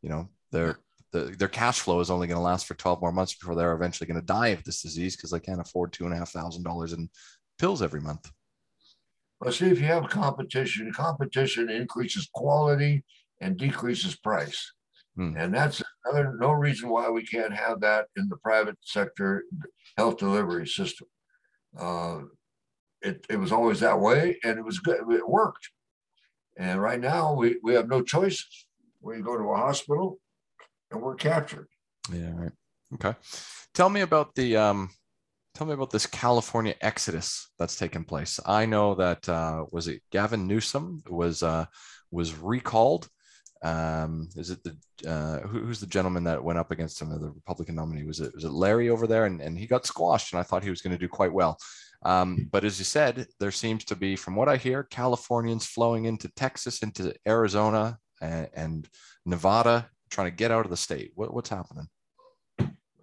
[0.02, 0.78] you know, their
[1.12, 3.72] the, their cash flow is only going to last for 12 more months before they're
[3.72, 6.30] eventually going to die of this disease because they can't afford two and a half
[6.30, 7.08] thousand dollars in
[7.58, 8.30] pills every month.
[9.40, 13.04] Well, see, if you have competition, competition increases quality
[13.40, 14.72] and decreases price.
[15.16, 15.36] Hmm.
[15.36, 19.44] And that's another, no reason why we can't have that in the private sector
[19.96, 21.08] health delivery system.
[21.78, 22.20] Uh,
[23.02, 25.00] it, it was always that way and it was good.
[25.10, 25.70] It worked.
[26.58, 28.66] And right now we, we have no choices.
[29.00, 30.18] We go to a hospital
[30.90, 31.68] and we're captured.
[32.12, 32.32] Yeah.
[32.34, 32.52] Right.
[32.94, 33.14] Okay.
[33.74, 34.90] Tell me about the, um,
[35.54, 38.40] tell me about this California exodus that's taken place.
[38.46, 41.66] I know that uh, was it Gavin Newsom was uh,
[42.10, 43.08] was recalled.
[43.62, 44.76] Um, is it the
[45.08, 48.04] uh, who, who's the gentleman that went up against him, the Republican nominee?
[48.04, 49.26] Was it was it Larry over there?
[49.26, 51.58] And, and he got squashed, and I thought he was going to do quite well.
[52.02, 56.06] Um, but as you said, there seems to be, from what I hear, Californians flowing
[56.06, 58.88] into Texas, into Arizona, and, and
[59.26, 61.12] Nevada, trying to get out of the state.
[61.14, 61.88] What, what's happening?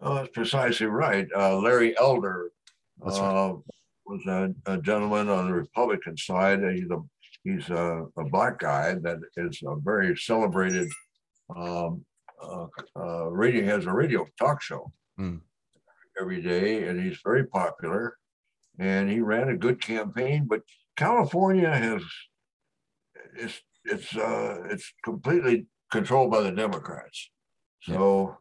[0.01, 1.27] Oh, that's precisely right.
[1.35, 2.51] Uh, Larry Elder
[3.05, 3.53] uh,
[4.05, 6.61] was a, a, gentleman on the Republican side.
[6.73, 7.01] He's a
[7.47, 10.89] he's a, a black guy that is a very celebrated.
[11.55, 12.05] Um,
[12.41, 15.39] uh, uh, radio has a radio talk show mm.
[16.19, 18.17] every day, and he's very popular.
[18.79, 20.61] And he ran a good campaign, but
[20.97, 22.03] California has
[23.35, 27.31] it's it's uh, it's completely controlled by the Democrats.
[27.81, 28.37] So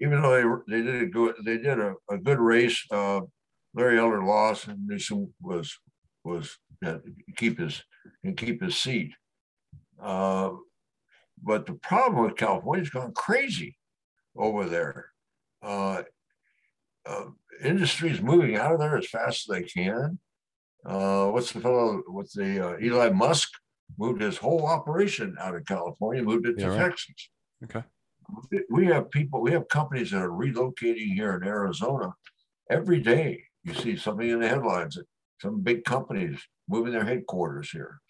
[0.00, 2.82] even though they, they did a good they did a, a good race.
[2.90, 3.22] Uh,
[3.74, 5.76] Larry Elder lost, and Newsom was
[6.24, 6.56] was
[6.86, 6.98] uh,
[7.36, 7.82] keep his
[8.22, 9.12] and keep his seat.
[10.02, 10.50] Uh,
[11.42, 13.76] but the problem with California's gone crazy
[14.36, 15.06] over there.
[15.62, 16.02] Uh,
[17.06, 17.26] uh,
[17.62, 20.18] industry's moving out of there as fast as they can.
[20.84, 22.02] Uh, what's the fellow?
[22.08, 23.50] What's the uh, Elon Musk
[23.98, 26.78] moved his whole operation out of California, moved it to yeah, right.
[26.78, 27.30] Texas.
[27.64, 27.82] Okay
[28.70, 32.14] we have people, we have companies that are relocating here in Arizona
[32.70, 33.44] every day.
[33.62, 34.98] You see something in the headlines,
[35.40, 38.00] some big companies moving their headquarters here,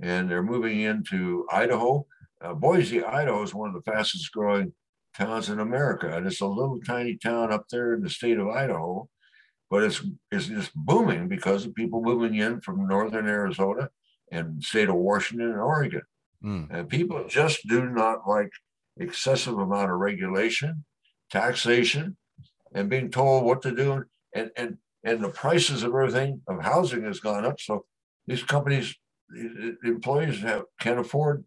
[0.00, 2.06] and they're moving into Idaho.
[2.42, 4.72] Uh, Boise, Idaho is one of the fastest growing
[5.16, 8.48] towns in America, and it's a little tiny town up there in the state of
[8.48, 9.08] Idaho,
[9.70, 13.88] but it's it's just booming because of people moving in from northern Arizona
[14.30, 16.02] and state of Washington and Oregon.
[16.44, 16.66] Mm.
[16.70, 18.50] And people just do not like
[18.98, 20.84] excessive amount of regulation,
[21.30, 22.16] taxation,
[22.74, 24.04] and being told what to do.
[24.34, 27.60] And, and, and the prices of everything of housing has gone up.
[27.60, 27.84] So
[28.26, 28.94] these companies,
[29.84, 31.44] employees have, can't afford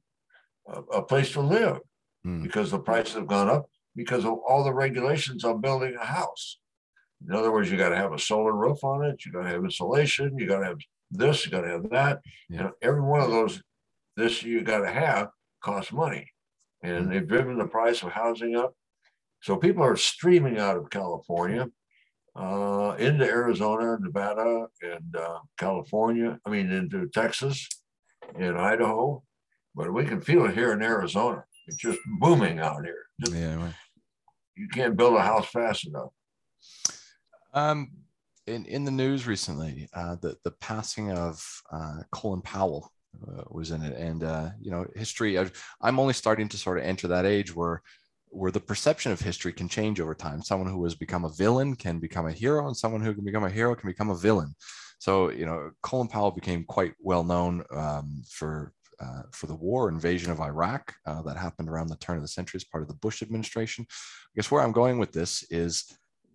[0.67, 1.80] a, a place to live
[2.26, 2.43] mm.
[2.43, 6.60] because the prices have gone up because of all the regulations on building a house.
[7.28, 9.26] In other words, you got to have a solar roof on it.
[9.26, 10.38] You got to have insulation.
[10.38, 10.78] You got to have
[11.10, 11.46] this.
[11.46, 12.20] You got to have that.
[12.48, 12.60] Yeah.
[12.60, 13.62] And every one of those,
[14.15, 15.30] this you got to have
[15.62, 16.32] costs money
[16.84, 18.74] and they've driven the price of housing up.
[19.41, 21.67] So people are streaming out of California
[22.38, 26.39] uh, into Arizona, Nevada, and uh, California.
[26.45, 27.67] I mean, into Texas
[28.38, 29.23] and Idaho.
[29.76, 31.43] But we can feel it here in Arizona.
[31.67, 33.06] It's just booming out here.
[33.21, 33.73] Just, yeah, right.
[34.56, 36.10] you can't build a house fast enough.
[37.54, 37.91] Um,
[38.45, 42.91] in in the news recently, uh, the the passing of uh, Colin Powell,
[43.28, 43.95] uh, was in it.
[43.97, 45.39] And uh, you know, history.
[45.39, 45.50] I,
[45.82, 47.82] I'm only starting to sort of enter that age where
[48.30, 50.42] where the perception of history can change over time.
[50.42, 53.44] Someone who has become a villain can become a hero, and someone who can become
[53.44, 54.56] a hero can become a villain.
[55.00, 59.90] So you know, Colin Powell became quite well known um, for uh, for the war
[59.90, 62.88] invasion of Iraq uh, that happened around the turn of the century as part of
[62.88, 63.86] the Bush administration.
[63.90, 65.86] I guess where I'm going with this is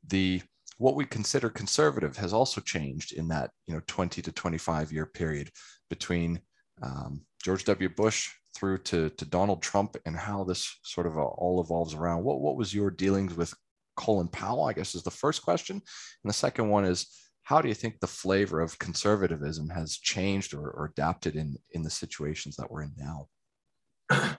[0.09, 0.43] the
[0.79, 5.07] what we consider conservative has also changed in that you know 20 to 25 year
[5.07, 5.51] period
[5.91, 6.41] between
[6.83, 7.89] um, George W.
[7.89, 12.25] Bush through to, to Donald Trump and how this sort of uh, all evolves around.
[12.25, 13.55] What, what was your dealings with
[13.97, 15.77] Colin Powell, I guess is the first question.
[15.77, 17.07] And the second one is,
[17.45, 21.83] how do you think the flavor of conservatism has changed or, or adapted in, in
[21.83, 24.39] the situations that we're in now?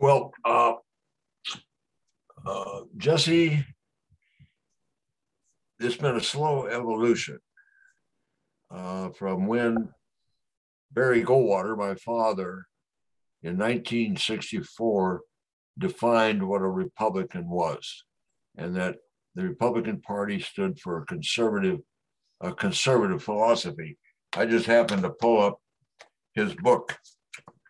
[0.00, 0.72] Well, uh,
[2.46, 3.62] uh, Jesse,
[5.78, 7.38] it's been a slow evolution
[8.70, 9.90] uh, from when
[10.92, 12.66] Barry Goldwater, my father,
[13.42, 15.22] in 1964
[15.78, 18.04] defined what a Republican was,
[18.56, 18.96] and that
[19.34, 21.78] the Republican Party stood for a conservative,
[22.40, 23.96] a conservative philosophy.
[24.36, 25.60] I just happened to pull up
[26.34, 26.98] his book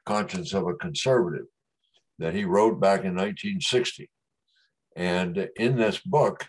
[0.07, 1.47] Conscience of a Conservative
[2.19, 4.11] that he wrote back in 1960.
[4.97, 6.47] And in this book,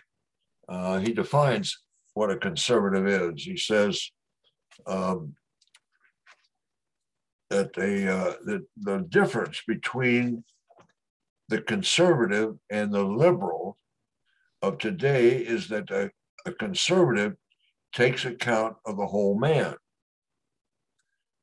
[0.68, 1.78] uh, he defines
[2.14, 3.44] what a conservative is.
[3.44, 4.10] He says
[4.86, 5.34] um,
[7.52, 10.42] that the, uh, the, the difference between
[11.50, 13.76] the conservative and the liberal
[14.62, 16.10] of today is that a,
[16.46, 17.34] a conservative
[17.94, 19.74] takes account of the whole man,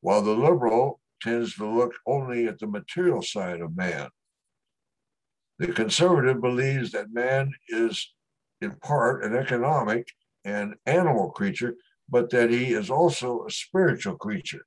[0.01, 4.09] while the liberal tends to look only at the material side of man.
[5.59, 8.11] The conservative believes that man is
[8.61, 10.07] in part an economic
[10.43, 11.75] and animal creature,
[12.09, 14.65] but that he is also a spiritual creature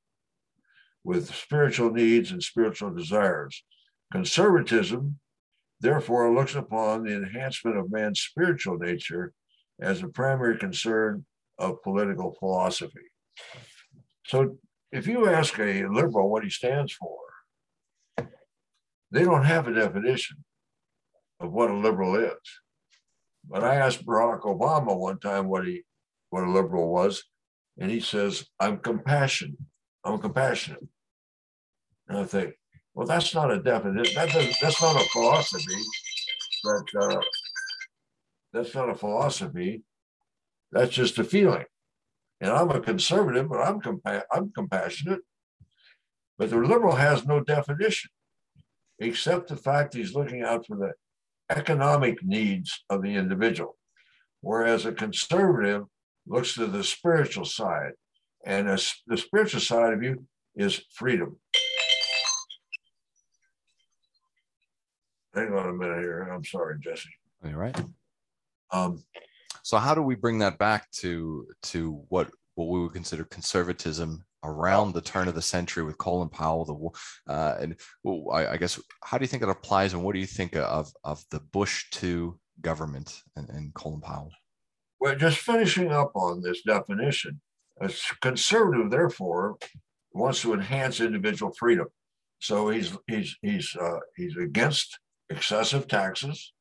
[1.04, 3.64] with spiritual needs and spiritual desires.
[4.12, 5.18] Conservatism,
[5.80, 9.32] therefore, looks upon the enhancement of man's spiritual nature
[9.80, 11.24] as a primary concern
[11.58, 13.10] of political philosophy.
[14.26, 14.58] So,
[14.90, 17.18] if you ask a liberal what he stands for,
[19.10, 20.44] they don't have a definition
[21.40, 22.38] of what a liberal is.
[23.48, 25.82] But I asked Barack Obama one time what he
[26.30, 27.24] what a liberal was,
[27.78, 29.58] and he says, "I'm compassionate.
[30.04, 30.86] I'm compassionate."
[32.08, 32.54] And I think,
[32.94, 34.14] well, that's not a definition.
[34.14, 35.80] That that's not a philosophy.
[36.64, 37.20] That uh,
[38.52, 39.82] that's not a philosophy.
[40.72, 41.64] That's just a feeling.
[42.40, 45.20] And I'm a conservative, but I'm compa- I'm compassionate.
[46.38, 48.10] But the liberal has no definition,
[48.98, 50.92] except the fact he's looking out for the
[51.50, 53.76] economic needs of the individual,
[54.40, 55.84] whereas a conservative
[56.26, 57.92] looks to the spiritual side,
[58.44, 60.26] and a, the spiritual side of you
[60.56, 61.38] is freedom.
[65.34, 66.28] Hang on a minute here.
[66.30, 67.08] I'm sorry, Jesse.
[67.44, 67.78] All right.
[68.70, 69.02] Um,
[69.62, 74.24] so how do we bring that back to to what what we would consider conservatism
[74.44, 76.64] around the turn of the century with Colin Powell.
[76.64, 80.14] The uh, and well, I, I, guess how do you think it applies, and what
[80.14, 84.30] do you think of of the Bush two government and, and Colin Powell?
[85.00, 87.40] Well, just finishing up on this definition,
[87.80, 89.56] a conservative, therefore,
[90.12, 91.86] wants to enhance individual freedom.
[92.40, 94.98] So he's he's he's uh, he's against
[95.30, 96.52] excessive taxes,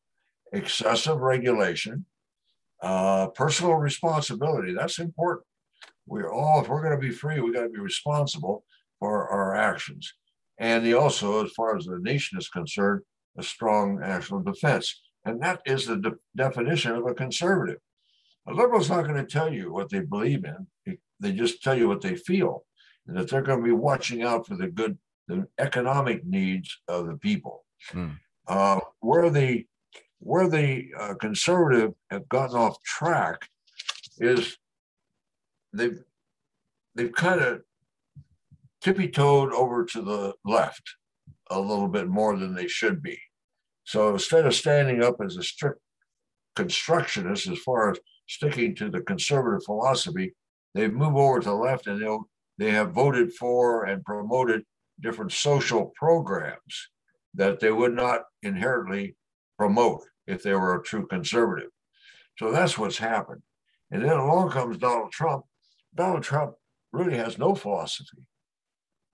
[0.53, 2.05] excessive regulation,
[2.81, 4.73] uh, personal responsibility.
[4.73, 5.45] That's important
[6.11, 8.65] we're all, if we're going to be free, we got to be responsible
[8.99, 10.13] for our actions.
[10.57, 13.01] And he also, as far as the nation is concerned,
[13.37, 15.01] a strong national defense.
[15.25, 17.77] And that is the de- definition of a conservative.
[18.47, 20.97] A liberal's not going to tell you what they believe in.
[21.19, 22.65] They just tell you what they feel,
[23.07, 27.07] and that they're going to be watching out for the good, the economic needs of
[27.07, 27.65] the people.
[27.91, 28.09] Hmm.
[28.47, 29.65] Uh, where the
[30.19, 33.47] where the uh, conservative have gotten off track
[34.17, 34.57] is
[35.73, 35.99] they've
[36.95, 37.61] they've kind of
[38.81, 40.95] tippy toed over to the left
[41.49, 43.19] a little bit more than they should be.
[43.83, 45.79] So instead of standing up as a strict
[46.55, 47.99] constructionist, as far as
[48.31, 50.33] sticking to the conservative philosophy,
[50.73, 54.63] they've moved over to the left and they'll they have voted for and promoted
[55.01, 56.89] different social programs
[57.33, 59.15] that they would not inherently
[59.57, 61.69] promote if they were a true conservative.
[62.37, 63.41] So that's what's happened.
[63.89, 65.45] And then along comes Donald Trump,
[65.95, 66.53] Donald Trump
[66.93, 68.23] really has no philosophy,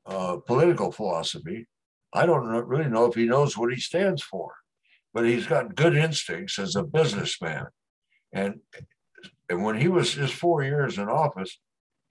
[0.06, 1.68] uh, political philosophy.
[2.14, 4.54] I don't really know if he knows what he stands for,
[5.14, 7.68] but he's got good instincts as a businessman.
[8.34, 8.60] And,
[9.50, 11.60] and when he was just four years in office,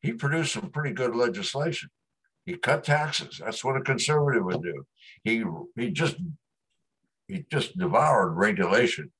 [0.00, 1.90] he produced some pretty good legislation.
[2.44, 3.40] He cut taxes.
[3.44, 4.86] That's what a conservative would do.
[5.24, 5.44] He
[5.76, 6.16] he just
[7.28, 9.10] he just devoured regulation,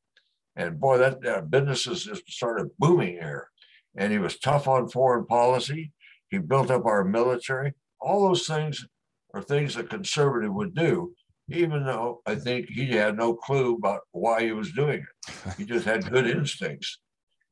[0.55, 3.49] and boy, that, that businesses just started booming here
[3.97, 5.93] and he was tough on foreign policy.
[6.29, 7.73] He built up our military.
[8.01, 8.87] All those things
[9.35, 11.15] are things a conservative would do,
[11.49, 15.55] even though I think he had no clue about why he was doing it.
[15.57, 16.99] He just had good instincts,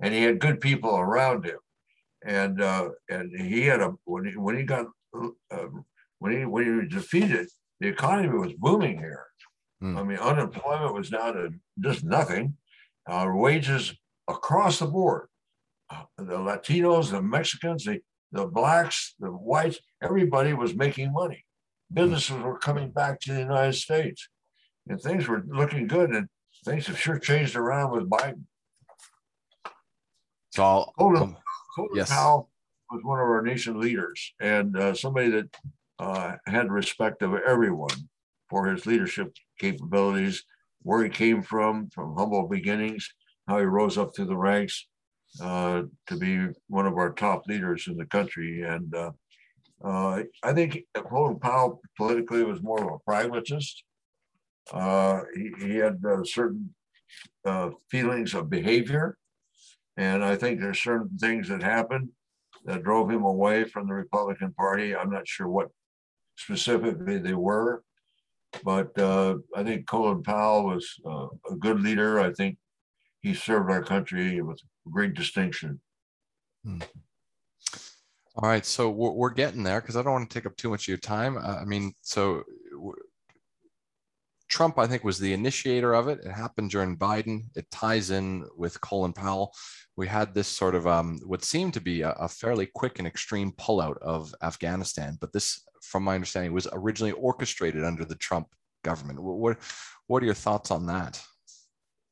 [0.00, 1.59] and he had good people around him.
[2.26, 5.66] And uh, and he had a when he when he got uh,
[6.18, 7.48] when he when he was defeated,
[7.81, 9.27] the economy was booming here.
[9.83, 9.98] Mm.
[9.98, 11.50] I mean, unemployment was down to
[11.81, 12.56] just nothing.
[13.06, 13.94] Uh, wages
[14.29, 15.29] across the board
[16.18, 18.00] the Latinos, the Mexicans, the,
[18.33, 21.44] the blacks, the whites, everybody was making money.
[21.92, 24.29] Businesses were coming back to the United States
[24.88, 26.10] and things were looking good.
[26.10, 26.29] And
[26.64, 28.44] things have sure changed around with Biden.
[30.55, 31.37] So I'll, Colin,
[31.75, 32.11] Colin yes.
[32.11, 32.48] Powell
[32.90, 35.57] was one of our nation leaders and uh, somebody that
[35.98, 38.09] uh, had respect of everyone
[38.48, 40.44] for his leadership capabilities,
[40.83, 43.09] where he came from, from humble beginnings,
[43.48, 44.87] how he rose up through the ranks,
[45.42, 48.63] uh, to be one of our top leaders in the country.
[48.63, 49.11] And uh,
[49.85, 53.85] Uh, I think Colin Powell politically was more of a pragmatist.
[54.73, 56.75] Uh, he, he, had uh, certain
[57.44, 59.19] uh, feelings of behavior.
[59.96, 62.08] And I think there's certain things that happened
[62.64, 64.94] that drove him away from the Republican Party.
[64.94, 65.68] I'm not sure what
[66.36, 67.82] specifically they were,
[68.64, 72.18] but uh, I think Colin Powell was uh, a good leader.
[72.20, 72.58] I think
[73.20, 75.80] he served our country with great distinction.
[76.64, 76.80] Hmm.
[78.36, 80.84] All right, so we're, getting there because I don't want to take up too much
[80.84, 81.36] of your time.
[81.36, 82.42] Uh, I mean, so
[84.48, 86.20] Trump, I think, was the initiator of it.
[86.24, 87.44] It happened during Biden.
[87.56, 89.52] It ties in with Colin Powell.
[89.96, 93.08] We had this sort of um, what seemed to be a, a, fairly quick and
[93.08, 98.48] extreme pullout of Afghanistan, but this, from my understanding, was originally orchestrated under the Trump
[98.82, 99.22] government.
[99.22, 99.56] What,
[100.06, 101.22] what are your thoughts on that?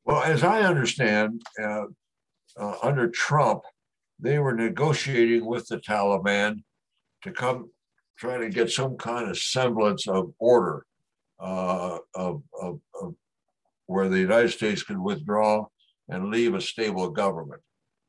[0.05, 1.85] Well, as I understand, uh,
[2.59, 3.63] uh, under Trump,
[4.19, 6.63] they were negotiating with the Taliban
[7.23, 7.71] to come
[8.19, 10.87] try to get some kind of semblance of order
[11.43, 13.15] uh, of, of, of
[13.87, 15.67] where the United States could withdraw
[16.09, 17.61] and leave a stable government.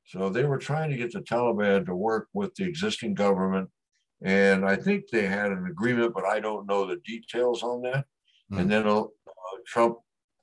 [0.06, 3.70] So they were trying to get the Taliban to work with the existing government.
[4.22, 8.06] And I think they had an agreement, but I don't know the details on that.
[8.52, 8.60] Mm.
[8.60, 9.04] And then uh,
[9.66, 9.98] Trump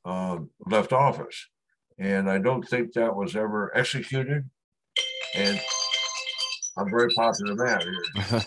[0.04, 1.48] uh, left office.
[1.98, 4.48] And I don't think that was ever executed.
[5.34, 5.60] And
[6.76, 8.04] I'm very popular man here.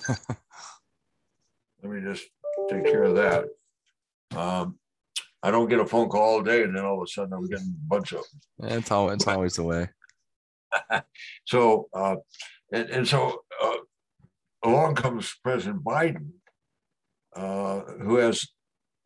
[1.84, 2.26] Let me just
[2.70, 3.46] take care of that.
[4.36, 4.78] Um,
[5.42, 7.48] I don't get a phone call all day, and then all of a sudden I'm
[7.48, 8.24] getting a bunch of
[8.60, 8.78] them.
[8.78, 9.90] It's, all, it's always the way.
[11.46, 12.16] so, uh,
[12.72, 13.78] and, and so uh,
[14.64, 16.30] along comes President Biden,
[17.36, 18.48] uh, who has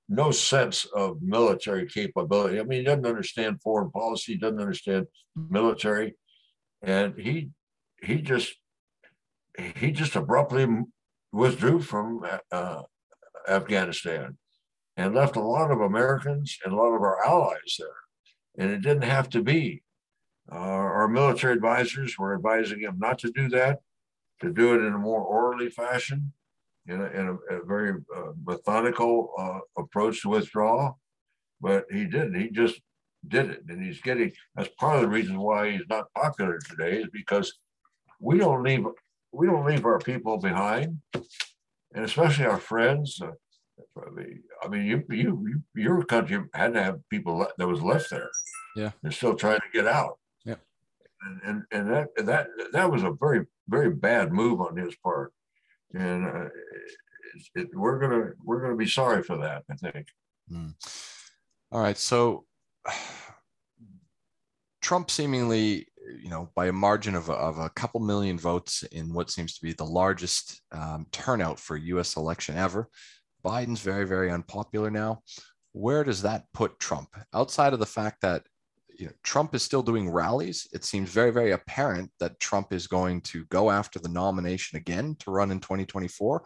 [0.07, 2.59] no sense of military capability.
[2.59, 6.15] I mean, he doesn't understand foreign policy, he doesn't understand military,
[6.81, 7.49] and he
[8.03, 8.55] he just
[9.75, 10.67] he just abruptly
[11.31, 12.83] withdrew from uh,
[13.49, 14.37] Afghanistan
[14.97, 17.87] and left a lot of Americans and a lot of our allies there.
[18.57, 19.83] And it didn't have to be.
[20.51, 23.79] Uh, our military advisors were advising him not to do that,
[24.41, 26.33] to do it in a more orderly fashion,
[26.87, 30.99] in a, in a, a very uh, methodical uh, approach to withdrawal.
[31.61, 32.39] But he didn't.
[32.39, 32.81] He just
[33.27, 33.63] did it.
[33.67, 37.53] And he's getting, that's part of the reason why he's not popular today is because
[38.19, 38.85] we don't leave,
[39.31, 40.99] we don't leave our people behind.
[41.93, 43.31] And especially our friends, uh,
[44.63, 48.29] I mean, you, you, your country had to have people that was left there.
[48.75, 50.17] Yeah, they're still trying to get out.
[50.45, 50.55] Yeah,
[51.21, 55.33] and and, and that that that was a very very bad move on his part,
[55.93, 59.63] and uh, it, it, we're gonna we're gonna be sorry for that.
[59.69, 60.07] I think.
[60.51, 60.73] Mm.
[61.71, 62.45] All right, so
[64.81, 65.87] Trump seemingly,
[66.21, 69.55] you know, by a margin of a, of a couple million votes in what seems
[69.55, 72.15] to be the largest um, turnout for U.S.
[72.15, 72.89] election ever,
[73.47, 75.21] Biden's very, very unpopular now.
[75.71, 78.43] Where does that put Trump outside of the fact that
[78.99, 80.67] you know, Trump is still doing rallies?
[80.73, 85.15] It seems very, very apparent that Trump is going to go after the nomination again
[85.19, 86.43] to run in 2024.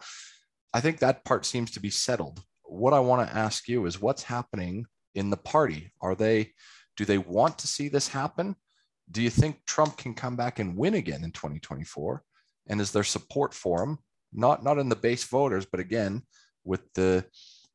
[0.72, 2.40] I think that part seems to be settled.
[2.62, 4.86] What I want to ask you is what's happening
[5.16, 5.92] in the party?
[6.00, 6.52] Are they,
[6.96, 8.54] do they want to see this happen?
[9.10, 12.22] Do you think Trump can come back and win again in 2024?
[12.68, 13.98] And is there support for him?
[14.32, 16.22] Not, not in the base voters, but again,
[16.64, 17.24] with the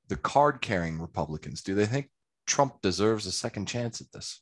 [0.08, 1.62] the card carrying Republicans?
[1.62, 2.10] Do they think
[2.46, 4.42] Trump deserves a second chance at this?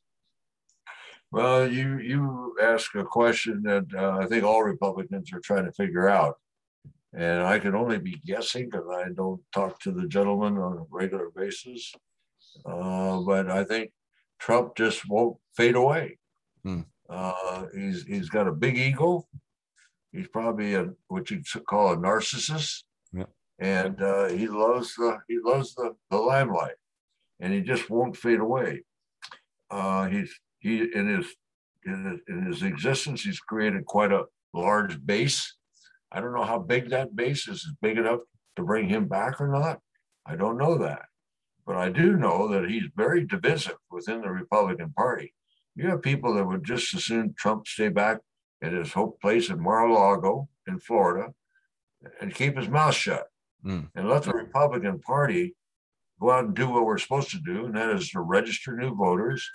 [1.31, 5.71] Well, you you ask a question that uh, I think all Republicans are trying to
[5.71, 6.35] figure out,
[7.13, 10.85] and I can only be guessing because I don't talk to the gentleman on a
[10.89, 11.93] regular basis.
[12.65, 13.91] Uh, but I think
[14.39, 16.19] Trump just won't fade away.
[16.63, 16.81] Hmm.
[17.09, 19.27] Uh, he's he's got a big ego.
[20.11, 22.83] He's probably a what you'd call a narcissist
[23.59, 26.75] and uh, he loves the he loves the, the limelight,
[27.39, 28.83] and he just won't fade away.
[29.71, 31.27] Uh, he's he in his,
[31.85, 35.55] in his in his existence, he's created quite a large base.
[36.11, 37.59] I don't know how big that base is.
[37.59, 38.21] Is big enough
[38.57, 39.79] to bring him back or not?
[40.25, 41.03] I don't know that,
[41.65, 45.33] but I do know that he's very divisive within the Republican Party.
[45.75, 48.19] You have people that would just as soon Trump stay back
[48.61, 51.33] at his hope place in Mar-a-Lago in Florida
[52.21, 53.27] and keep his mouth shut
[53.65, 53.89] mm.
[53.95, 55.55] and let the Republican Party
[56.21, 58.95] go out and do what we're supposed to do, and that is to register new
[58.95, 59.49] voters,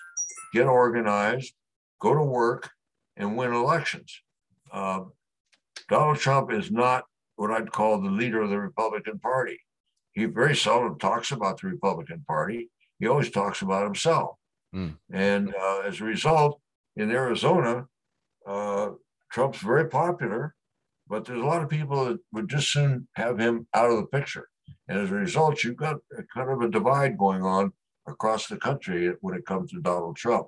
[0.53, 1.55] get organized,
[2.01, 2.71] go to work,
[3.17, 4.23] and win elections.
[4.73, 5.01] Uh,
[5.89, 7.05] Donald Trump is not
[7.37, 9.59] what I'd call the leader of the Republican Party.
[10.13, 12.69] He very seldom talks about the Republican Party.
[12.99, 14.37] He always talks about himself.
[14.75, 14.97] Mm.
[15.11, 16.61] And uh, as a result,
[16.97, 17.87] in Arizona,
[18.47, 18.91] uh,
[19.31, 20.55] Trump's very popular,
[21.11, 24.07] but there's a lot of people that would just soon have him out of the
[24.07, 24.49] picture.
[24.89, 27.73] And as a result, you've got a, kind of a divide going on
[28.07, 30.47] across the country when it comes to Donald Trump.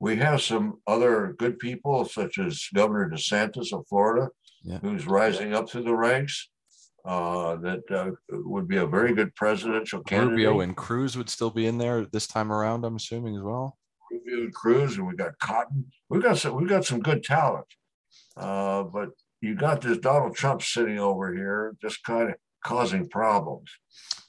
[0.00, 4.30] We have some other good people, such as Governor DeSantis of Florida,
[4.64, 4.78] yeah.
[4.78, 6.48] who's rising up through the ranks.
[7.04, 10.32] Uh, that uh, would be a very good presidential candidate.
[10.32, 13.78] Rubio and Cruz would still be in there this time around, I'm assuming as well.
[14.10, 15.86] Rubio and Cruz, and we got Cotton.
[16.10, 16.56] We got some.
[16.56, 17.64] We got some good talent,
[18.36, 19.10] uh, but
[19.40, 23.70] you got this Donald Trump sitting over here, just kind of causing problems,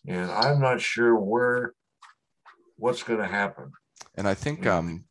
[0.07, 1.73] and I'm not sure where
[2.77, 3.71] what's going to happen.
[4.15, 5.05] And I think um,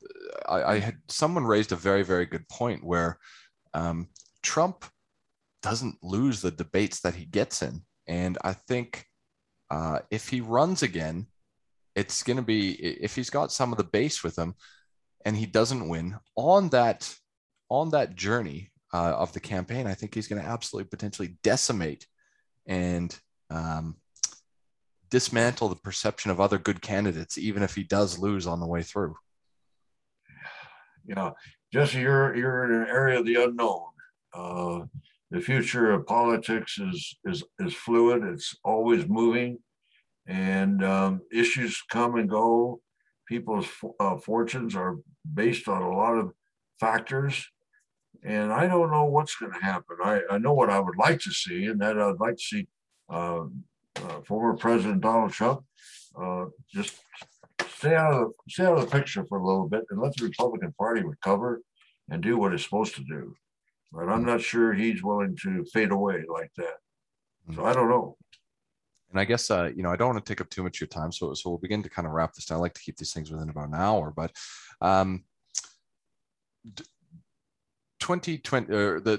[0.49, 3.19] I, I, had someone raised a very very good point where
[3.75, 4.09] um,
[4.43, 4.85] Trump
[5.63, 7.83] doesn't lose the debates that he gets in.
[8.07, 9.07] And I think
[9.71, 11.27] uh, if he runs again,
[11.95, 14.55] it's going to be if he's got some of the base with him,
[15.25, 17.15] and he doesn't win on that
[17.69, 19.87] on that journey uh, of the campaign.
[19.87, 22.07] I think he's going to absolutely potentially decimate
[22.67, 23.17] and
[23.51, 23.97] um,
[25.11, 28.83] dismantle the perception of other good candidates, even if he does lose on the way
[28.83, 29.17] through.
[31.07, 31.35] You know,
[31.73, 33.87] Jesse, you're you're in an area of the unknown.
[34.33, 34.81] Uh,
[35.31, 38.23] the future of politics is is is fluid.
[38.25, 39.59] It's always moving,
[40.27, 42.81] and um, issues come and go.
[43.27, 43.69] People's
[43.99, 44.99] uh, fortunes are
[45.35, 46.33] based on a lot of
[46.81, 47.49] factors,
[48.23, 49.97] and I don't know what's going to happen.
[50.03, 52.69] I, I know what I would like to see, and that I'd like to see
[53.09, 53.45] uh,
[53.97, 55.65] uh, former President Donald Trump
[56.21, 57.01] uh, just
[57.69, 60.15] stay out of the stay out of the picture for a little bit and let
[60.17, 61.63] the Republican Party recover
[62.11, 63.35] and do what it's supposed to do
[63.93, 67.55] but I'm not sure he's willing to fade away like that.
[67.55, 68.17] So I don't know.
[69.11, 70.83] And I guess uh, you know I don't want to take up too much of
[70.83, 72.59] your time, so so we'll begin to kind of wrap this down.
[72.59, 74.33] I like to keep these things within about an hour, but
[74.81, 75.25] um,
[78.11, 79.19] 2020 or the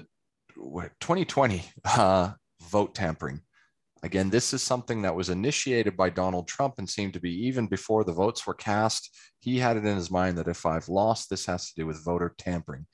[0.54, 1.62] 2020
[1.96, 2.32] uh,
[2.70, 3.40] vote tampering.
[4.02, 7.68] Again, this is something that was initiated by Donald Trump and seemed to be even
[7.68, 9.16] before the votes were cast.
[9.40, 12.04] He had it in his mind that if I've lost, this has to do with
[12.04, 12.86] voter tampering.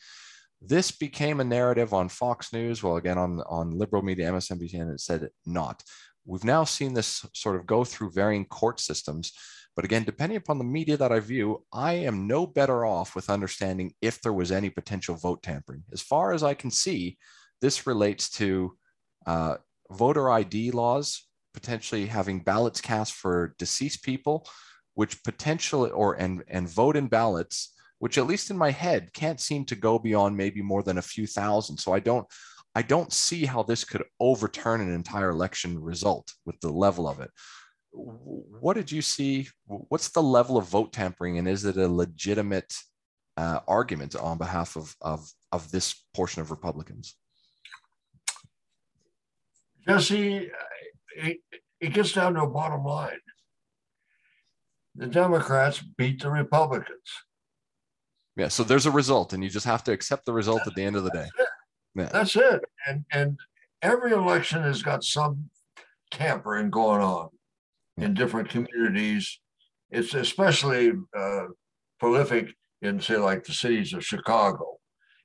[0.60, 2.82] This became a narrative on Fox News.
[2.82, 5.82] Well, again, on, on liberal media, MSNBC, and it said not.
[6.26, 9.32] We've now seen this sort of go through varying court systems.
[9.78, 13.30] But again, depending upon the media that I view, I am no better off with
[13.30, 15.84] understanding if there was any potential vote tampering.
[15.92, 17.16] As far as I can see,
[17.60, 18.76] this relates to
[19.24, 19.58] uh,
[19.88, 24.48] voter ID laws, potentially having ballots cast for deceased people,
[24.94, 29.40] which potentially, or and and vote in ballots which at least in my head can't
[29.40, 31.76] seem to go beyond maybe more than a few thousand.
[31.76, 32.26] So I don't
[32.74, 37.20] I don't see how this could overturn an entire election result with the level of
[37.20, 37.30] it.
[38.60, 39.48] What did you see?
[39.66, 42.74] What's the level of vote tampering, and is it a legitimate
[43.36, 47.16] uh, argument on behalf of, of of this portion of Republicans?
[49.86, 50.50] Jesse,
[51.16, 51.38] it,
[51.80, 53.20] it gets down to a bottom line.
[54.94, 56.98] The Democrats beat the Republicans.
[58.36, 58.48] Yeah.
[58.48, 60.96] So there's a result, and you just have to accept the result at the end
[60.96, 61.28] of the day.
[61.94, 62.08] Yeah.
[62.12, 62.60] That's it.
[62.86, 63.38] And and
[63.82, 65.50] every election has got some
[66.10, 67.28] tampering going on.
[68.00, 69.40] In different communities.
[69.90, 71.44] It's especially uh,
[71.98, 74.78] prolific in say like the cities of Chicago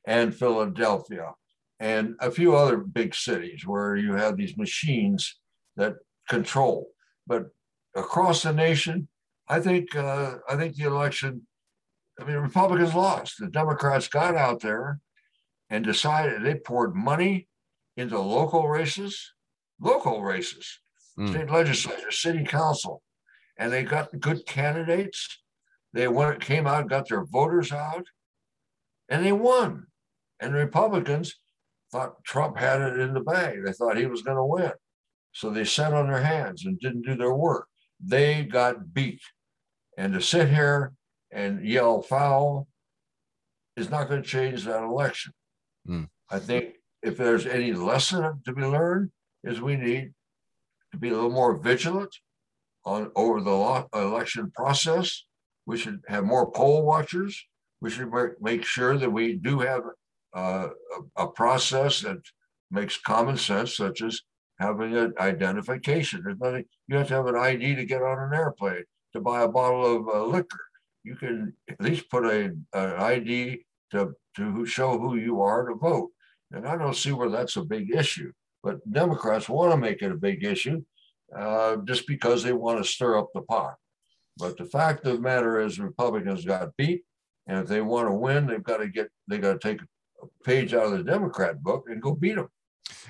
[0.08, 1.32] and Philadelphia
[1.80, 5.40] and a few other big cities where you have these machines
[5.76, 5.96] that
[6.30, 6.90] control.
[7.28, 7.48] But
[7.96, 9.08] across the nation,
[9.48, 11.46] I think uh, I think the election
[12.20, 13.40] I mean, Republicans lost.
[13.40, 15.00] The Democrats got out there
[15.70, 17.48] and decided they poured money
[17.98, 19.34] into local races,
[19.80, 20.80] local races,
[21.18, 21.30] mm.
[21.30, 23.02] state legislature, city council,
[23.58, 25.40] and they got good candidates.
[25.94, 28.06] They went, came out, got their voters out,
[29.10, 29.88] and they won.
[30.40, 31.36] And the Republicans
[31.92, 33.64] thought Trump had it in the bag.
[33.64, 34.72] They thought he was going to win.
[35.32, 37.68] So they sat on their hands and didn't do their work.
[38.04, 39.22] They got beat.
[39.98, 40.94] And to sit here
[41.32, 42.68] and yell foul
[43.78, 45.34] is not going to change that election.
[45.88, 46.08] Mm.
[46.30, 49.12] I think if there's any lesson to be learned,
[49.44, 50.14] is we need
[50.94, 52.16] to be a little more vigilant
[52.86, 55.26] on over the election process.
[55.66, 57.46] We should have more poll watchers.
[57.82, 59.84] We should make sure that we do have
[60.34, 60.70] uh,
[61.18, 62.20] a, process that
[62.72, 64.22] makes common sense, such as
[64.60, 66.22] having an identification.
[66.24, 69.44] There's nothing you have to have an ID to get on an airplane to buy
[69.44, 70.60] a bottle of uh, liquor
[71.04, 75.76] you can at least put a, an ID to, to show who you are to
[75.76, 76.10] vote.
[76.52, 78.32] And I don't see where that's a big issue.
[78.64, 80.82] But Democrats want to make it a big issue
[81.38, 83.76] uh, just because they want to stir up the pot.
[84.38, 87.04] But the fact of the matter is, Republicans got beat,
[87.48, 90.44] and if they want to win, they've got to get they got to take a
[90.44, 92.50] page out of the Democrat book and go beat them.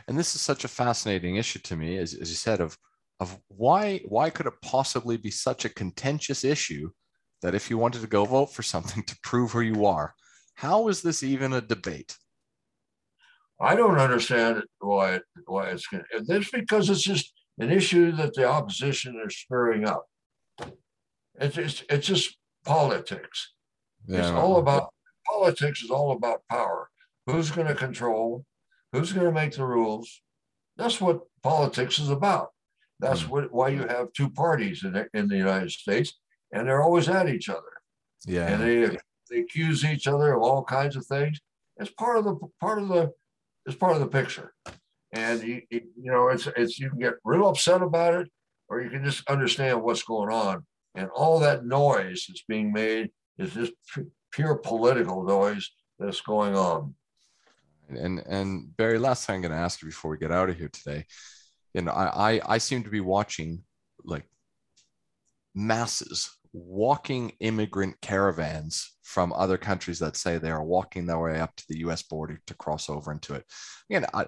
[0.08, 2.78] And this is such a fascinating issue to me, as, as you said, of
[3.20, 6.90] of why why could it possibly be such a contentious issue
[7.42, 10.14] that if you wanted to go vote for something to prove who you are,
[10.56, 12.18] how is this even a debate?
[13.64, 15.88] I don't understand why why it's
[16.28, 20.06] this because it's just an issue that the opposition is stirring up.
[21.40, 23.54] It's just, it's just politics.
[24.08, 24.20] Yeah.
[24.20, 24.94] It's all about
[25.26, 26.90] politics is all about power.
[27.26, 28.46] Who's going to control?
[28.92, 30.22] Who's going to make the rules?
[30.78, 32.50] That's what politics is about.
[33.00, 33.30] That's mm.
[33.30, 36.20] what, why you have two parties in, in the United States,
[36.52, 37.62] and they're always at each other.
[38.26, 38.98] Yeah, and they
[39.30, 41.40] they accuse each other of all kinds of things.
[41.78, 43.12] It's part of the part of the
[43.66, 44.54] it's part of the picture.
[45.12, 48.32] And you, you know, it's it's you can get real upset about it,
[48.68, 50.66] or you can just understand what's going on.
[50.96, 53.74] And all that noise that's being made is just
[54.32, 56.96] pure political noise that's going on.
[57.90, 60.58] And and Barry, last thing I'm going to ask you before we get out of
[60.58, 61.06] here today,
[61.82, 63.64] know, I I, I seem to be watching
[64.04, 64.28] like
[65.54, 71.56] masses walking immigrant caravans from other countries that say they are walking their way up
[71.56, 73.44] to the US border to cross over into it.
[73.90, 74.28] Again, I,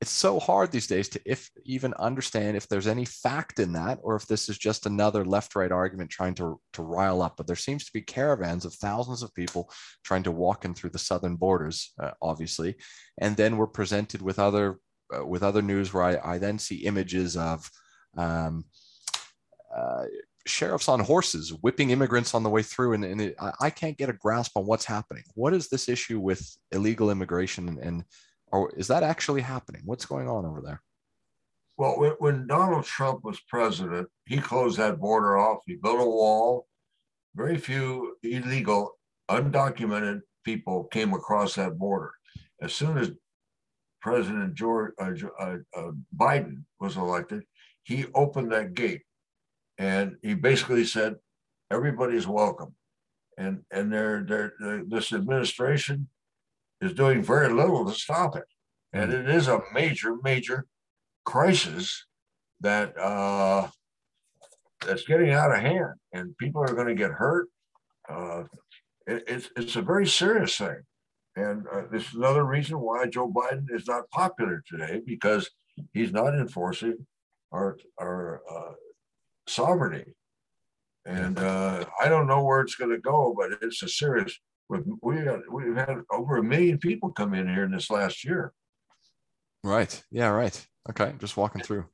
[0.00, 3.98] it's so hard these days to if even understand if there's any fact in that
[4.02, 7.46] or if this is just another left right argument trying to, to rile up but
[7.46, 9.70] there seems to be caravans of thousands of people
[10.04, 12.76] trying to walk in through the southern borders uh, obviously
[13.18, 14.78] and then we're presented with other
[15.16, 17.70] uh, with other news where I, I then see images of
[18.18, 18.64] um,
[19.74, 20.04] uh,
[20.46, 24.08] sheriffs on horses whipping immigrants on the way through and, and it, I, can't get
[24.08, 25.24] a grasp on what's happening.
[25.34, 28.04] What is this issue with illegal immigration and,
[28.52, 29.82] or is that actually happening?
[29.84, 30.82] What's going on over there?
[31.76, 35.58] Well when, when donald trump was president he closed that border off.
[35.66, 36.66] He built a wall.
[37.34, 38.92] Very few illegal
[39.30, 42.12] undocumented people came across that border.
[42.62, 43.10] As soon as
[44.00, 47.42] president george uh, uh, uh, biden was elected
[47.82, 49.02] he opened that gate
[49.78, 51.16] and he basically said
[51.70, 52.74] everybody's welcome.
[53.38, 56.08] And and they're, they're, they're, this administration
[56.80, 58.44] is doing very little to stop it.
[58.92, 60.66] And it is a major major
[61.24, 62.06] crisis
[62.60, 63.68] that uh,
[64.86, 67.48] that's getting out of hand and people are going to get hurt.
[68.08, 68.44] Uh,
[69.06, 70.78] it, it's, it's a very serious thing.
[71.34, 75.50] And uh, this is another reason why joe biden is not popular today because
[75.92, 77.06] he's not enforcing
[77.52, 78.72] our our uh,
[79.46, 80.14] sovereignty.
[81.04, 84.36] And uh, I don't know where it's going to go, but it's a serious.
[84.68, 88.52] We got we've had over a million people come in here in this last year.
[89.62, 90.02] Right.
[90.10, 90.28] Yeah.
[90.28, 90.66] Right.
[90.90, 91.12] Okay.
[91.20, 91.84] Just walking through.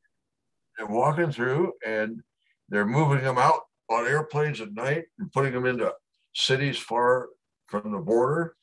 [0.79, 2.23] They're walking through, and
[2.71, 5.93] they're moving them out on airplanes at night and putting them into
[6.35, 7.29] cities far
[7.67, 8.57] from the border.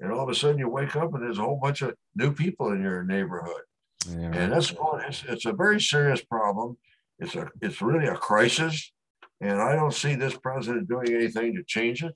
[0.00, 2.32] And all of a sudden, you wake up and there's a whole bunch of new
[2.32, 3.62] people in your neighborhood.
[4.08, 4.36] Yeah, right.
[4.36, 4.72] And that's.
[5.06, 6.78] It's, it's a very serious problem.
[7.20, 8.92] It's a it's really a crisis,
[9.40, 12.14] and I don't see this president doing anything to change it.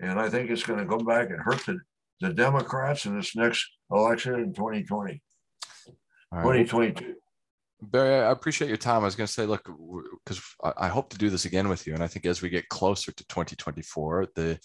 [0.00, 1.78] And I think it's going to come back and hurt the,
[2.20, 5.22] the Democrats in this next election in 2020,
[6.32, 6.42] right.
[6.42, 7.14] 2022.
[7.82, 9.02] Barry, I appreciate your time.
[9.02, 9.68] I was going to say, look,
[10.24, 10.40] because
[10.76, 13.12] I hope to do this again with you, and I think as we get closer
[13.12, 14.58] to 2024, the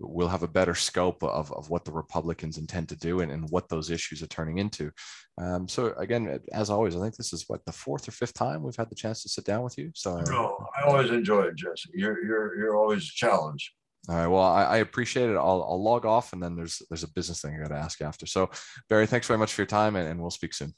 [0.00, 3.48] we'll have a better scope of, of what the Republicans intend to do and, and
[3.50, 4.90] what those issues are turning into.
[5.38, 8.62] Um, so again, as always, I think this is what the fourth or fifth time
[8.62, 9.90] we've had the chance to sit down with you.
[9.94, 11.90] So no, I always enjoy it, Jesse.
[11.94, 13.72] You're you're you're always a challenge.
[14.08, 14.26] All right.
[14.26, 15.36] Well, I, I appreciate it.
[15.36, 18.00] I'll, I'll log off and then there's there's a business thing I got to ask
[18.00, 18.26] after.
[18.26, 18.50] So
[18.88, 20.74] Barry, thanks very much for your time and, and we'll speak soon.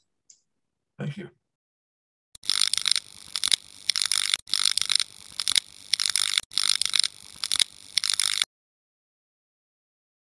[0.99, 1.29] Thank you.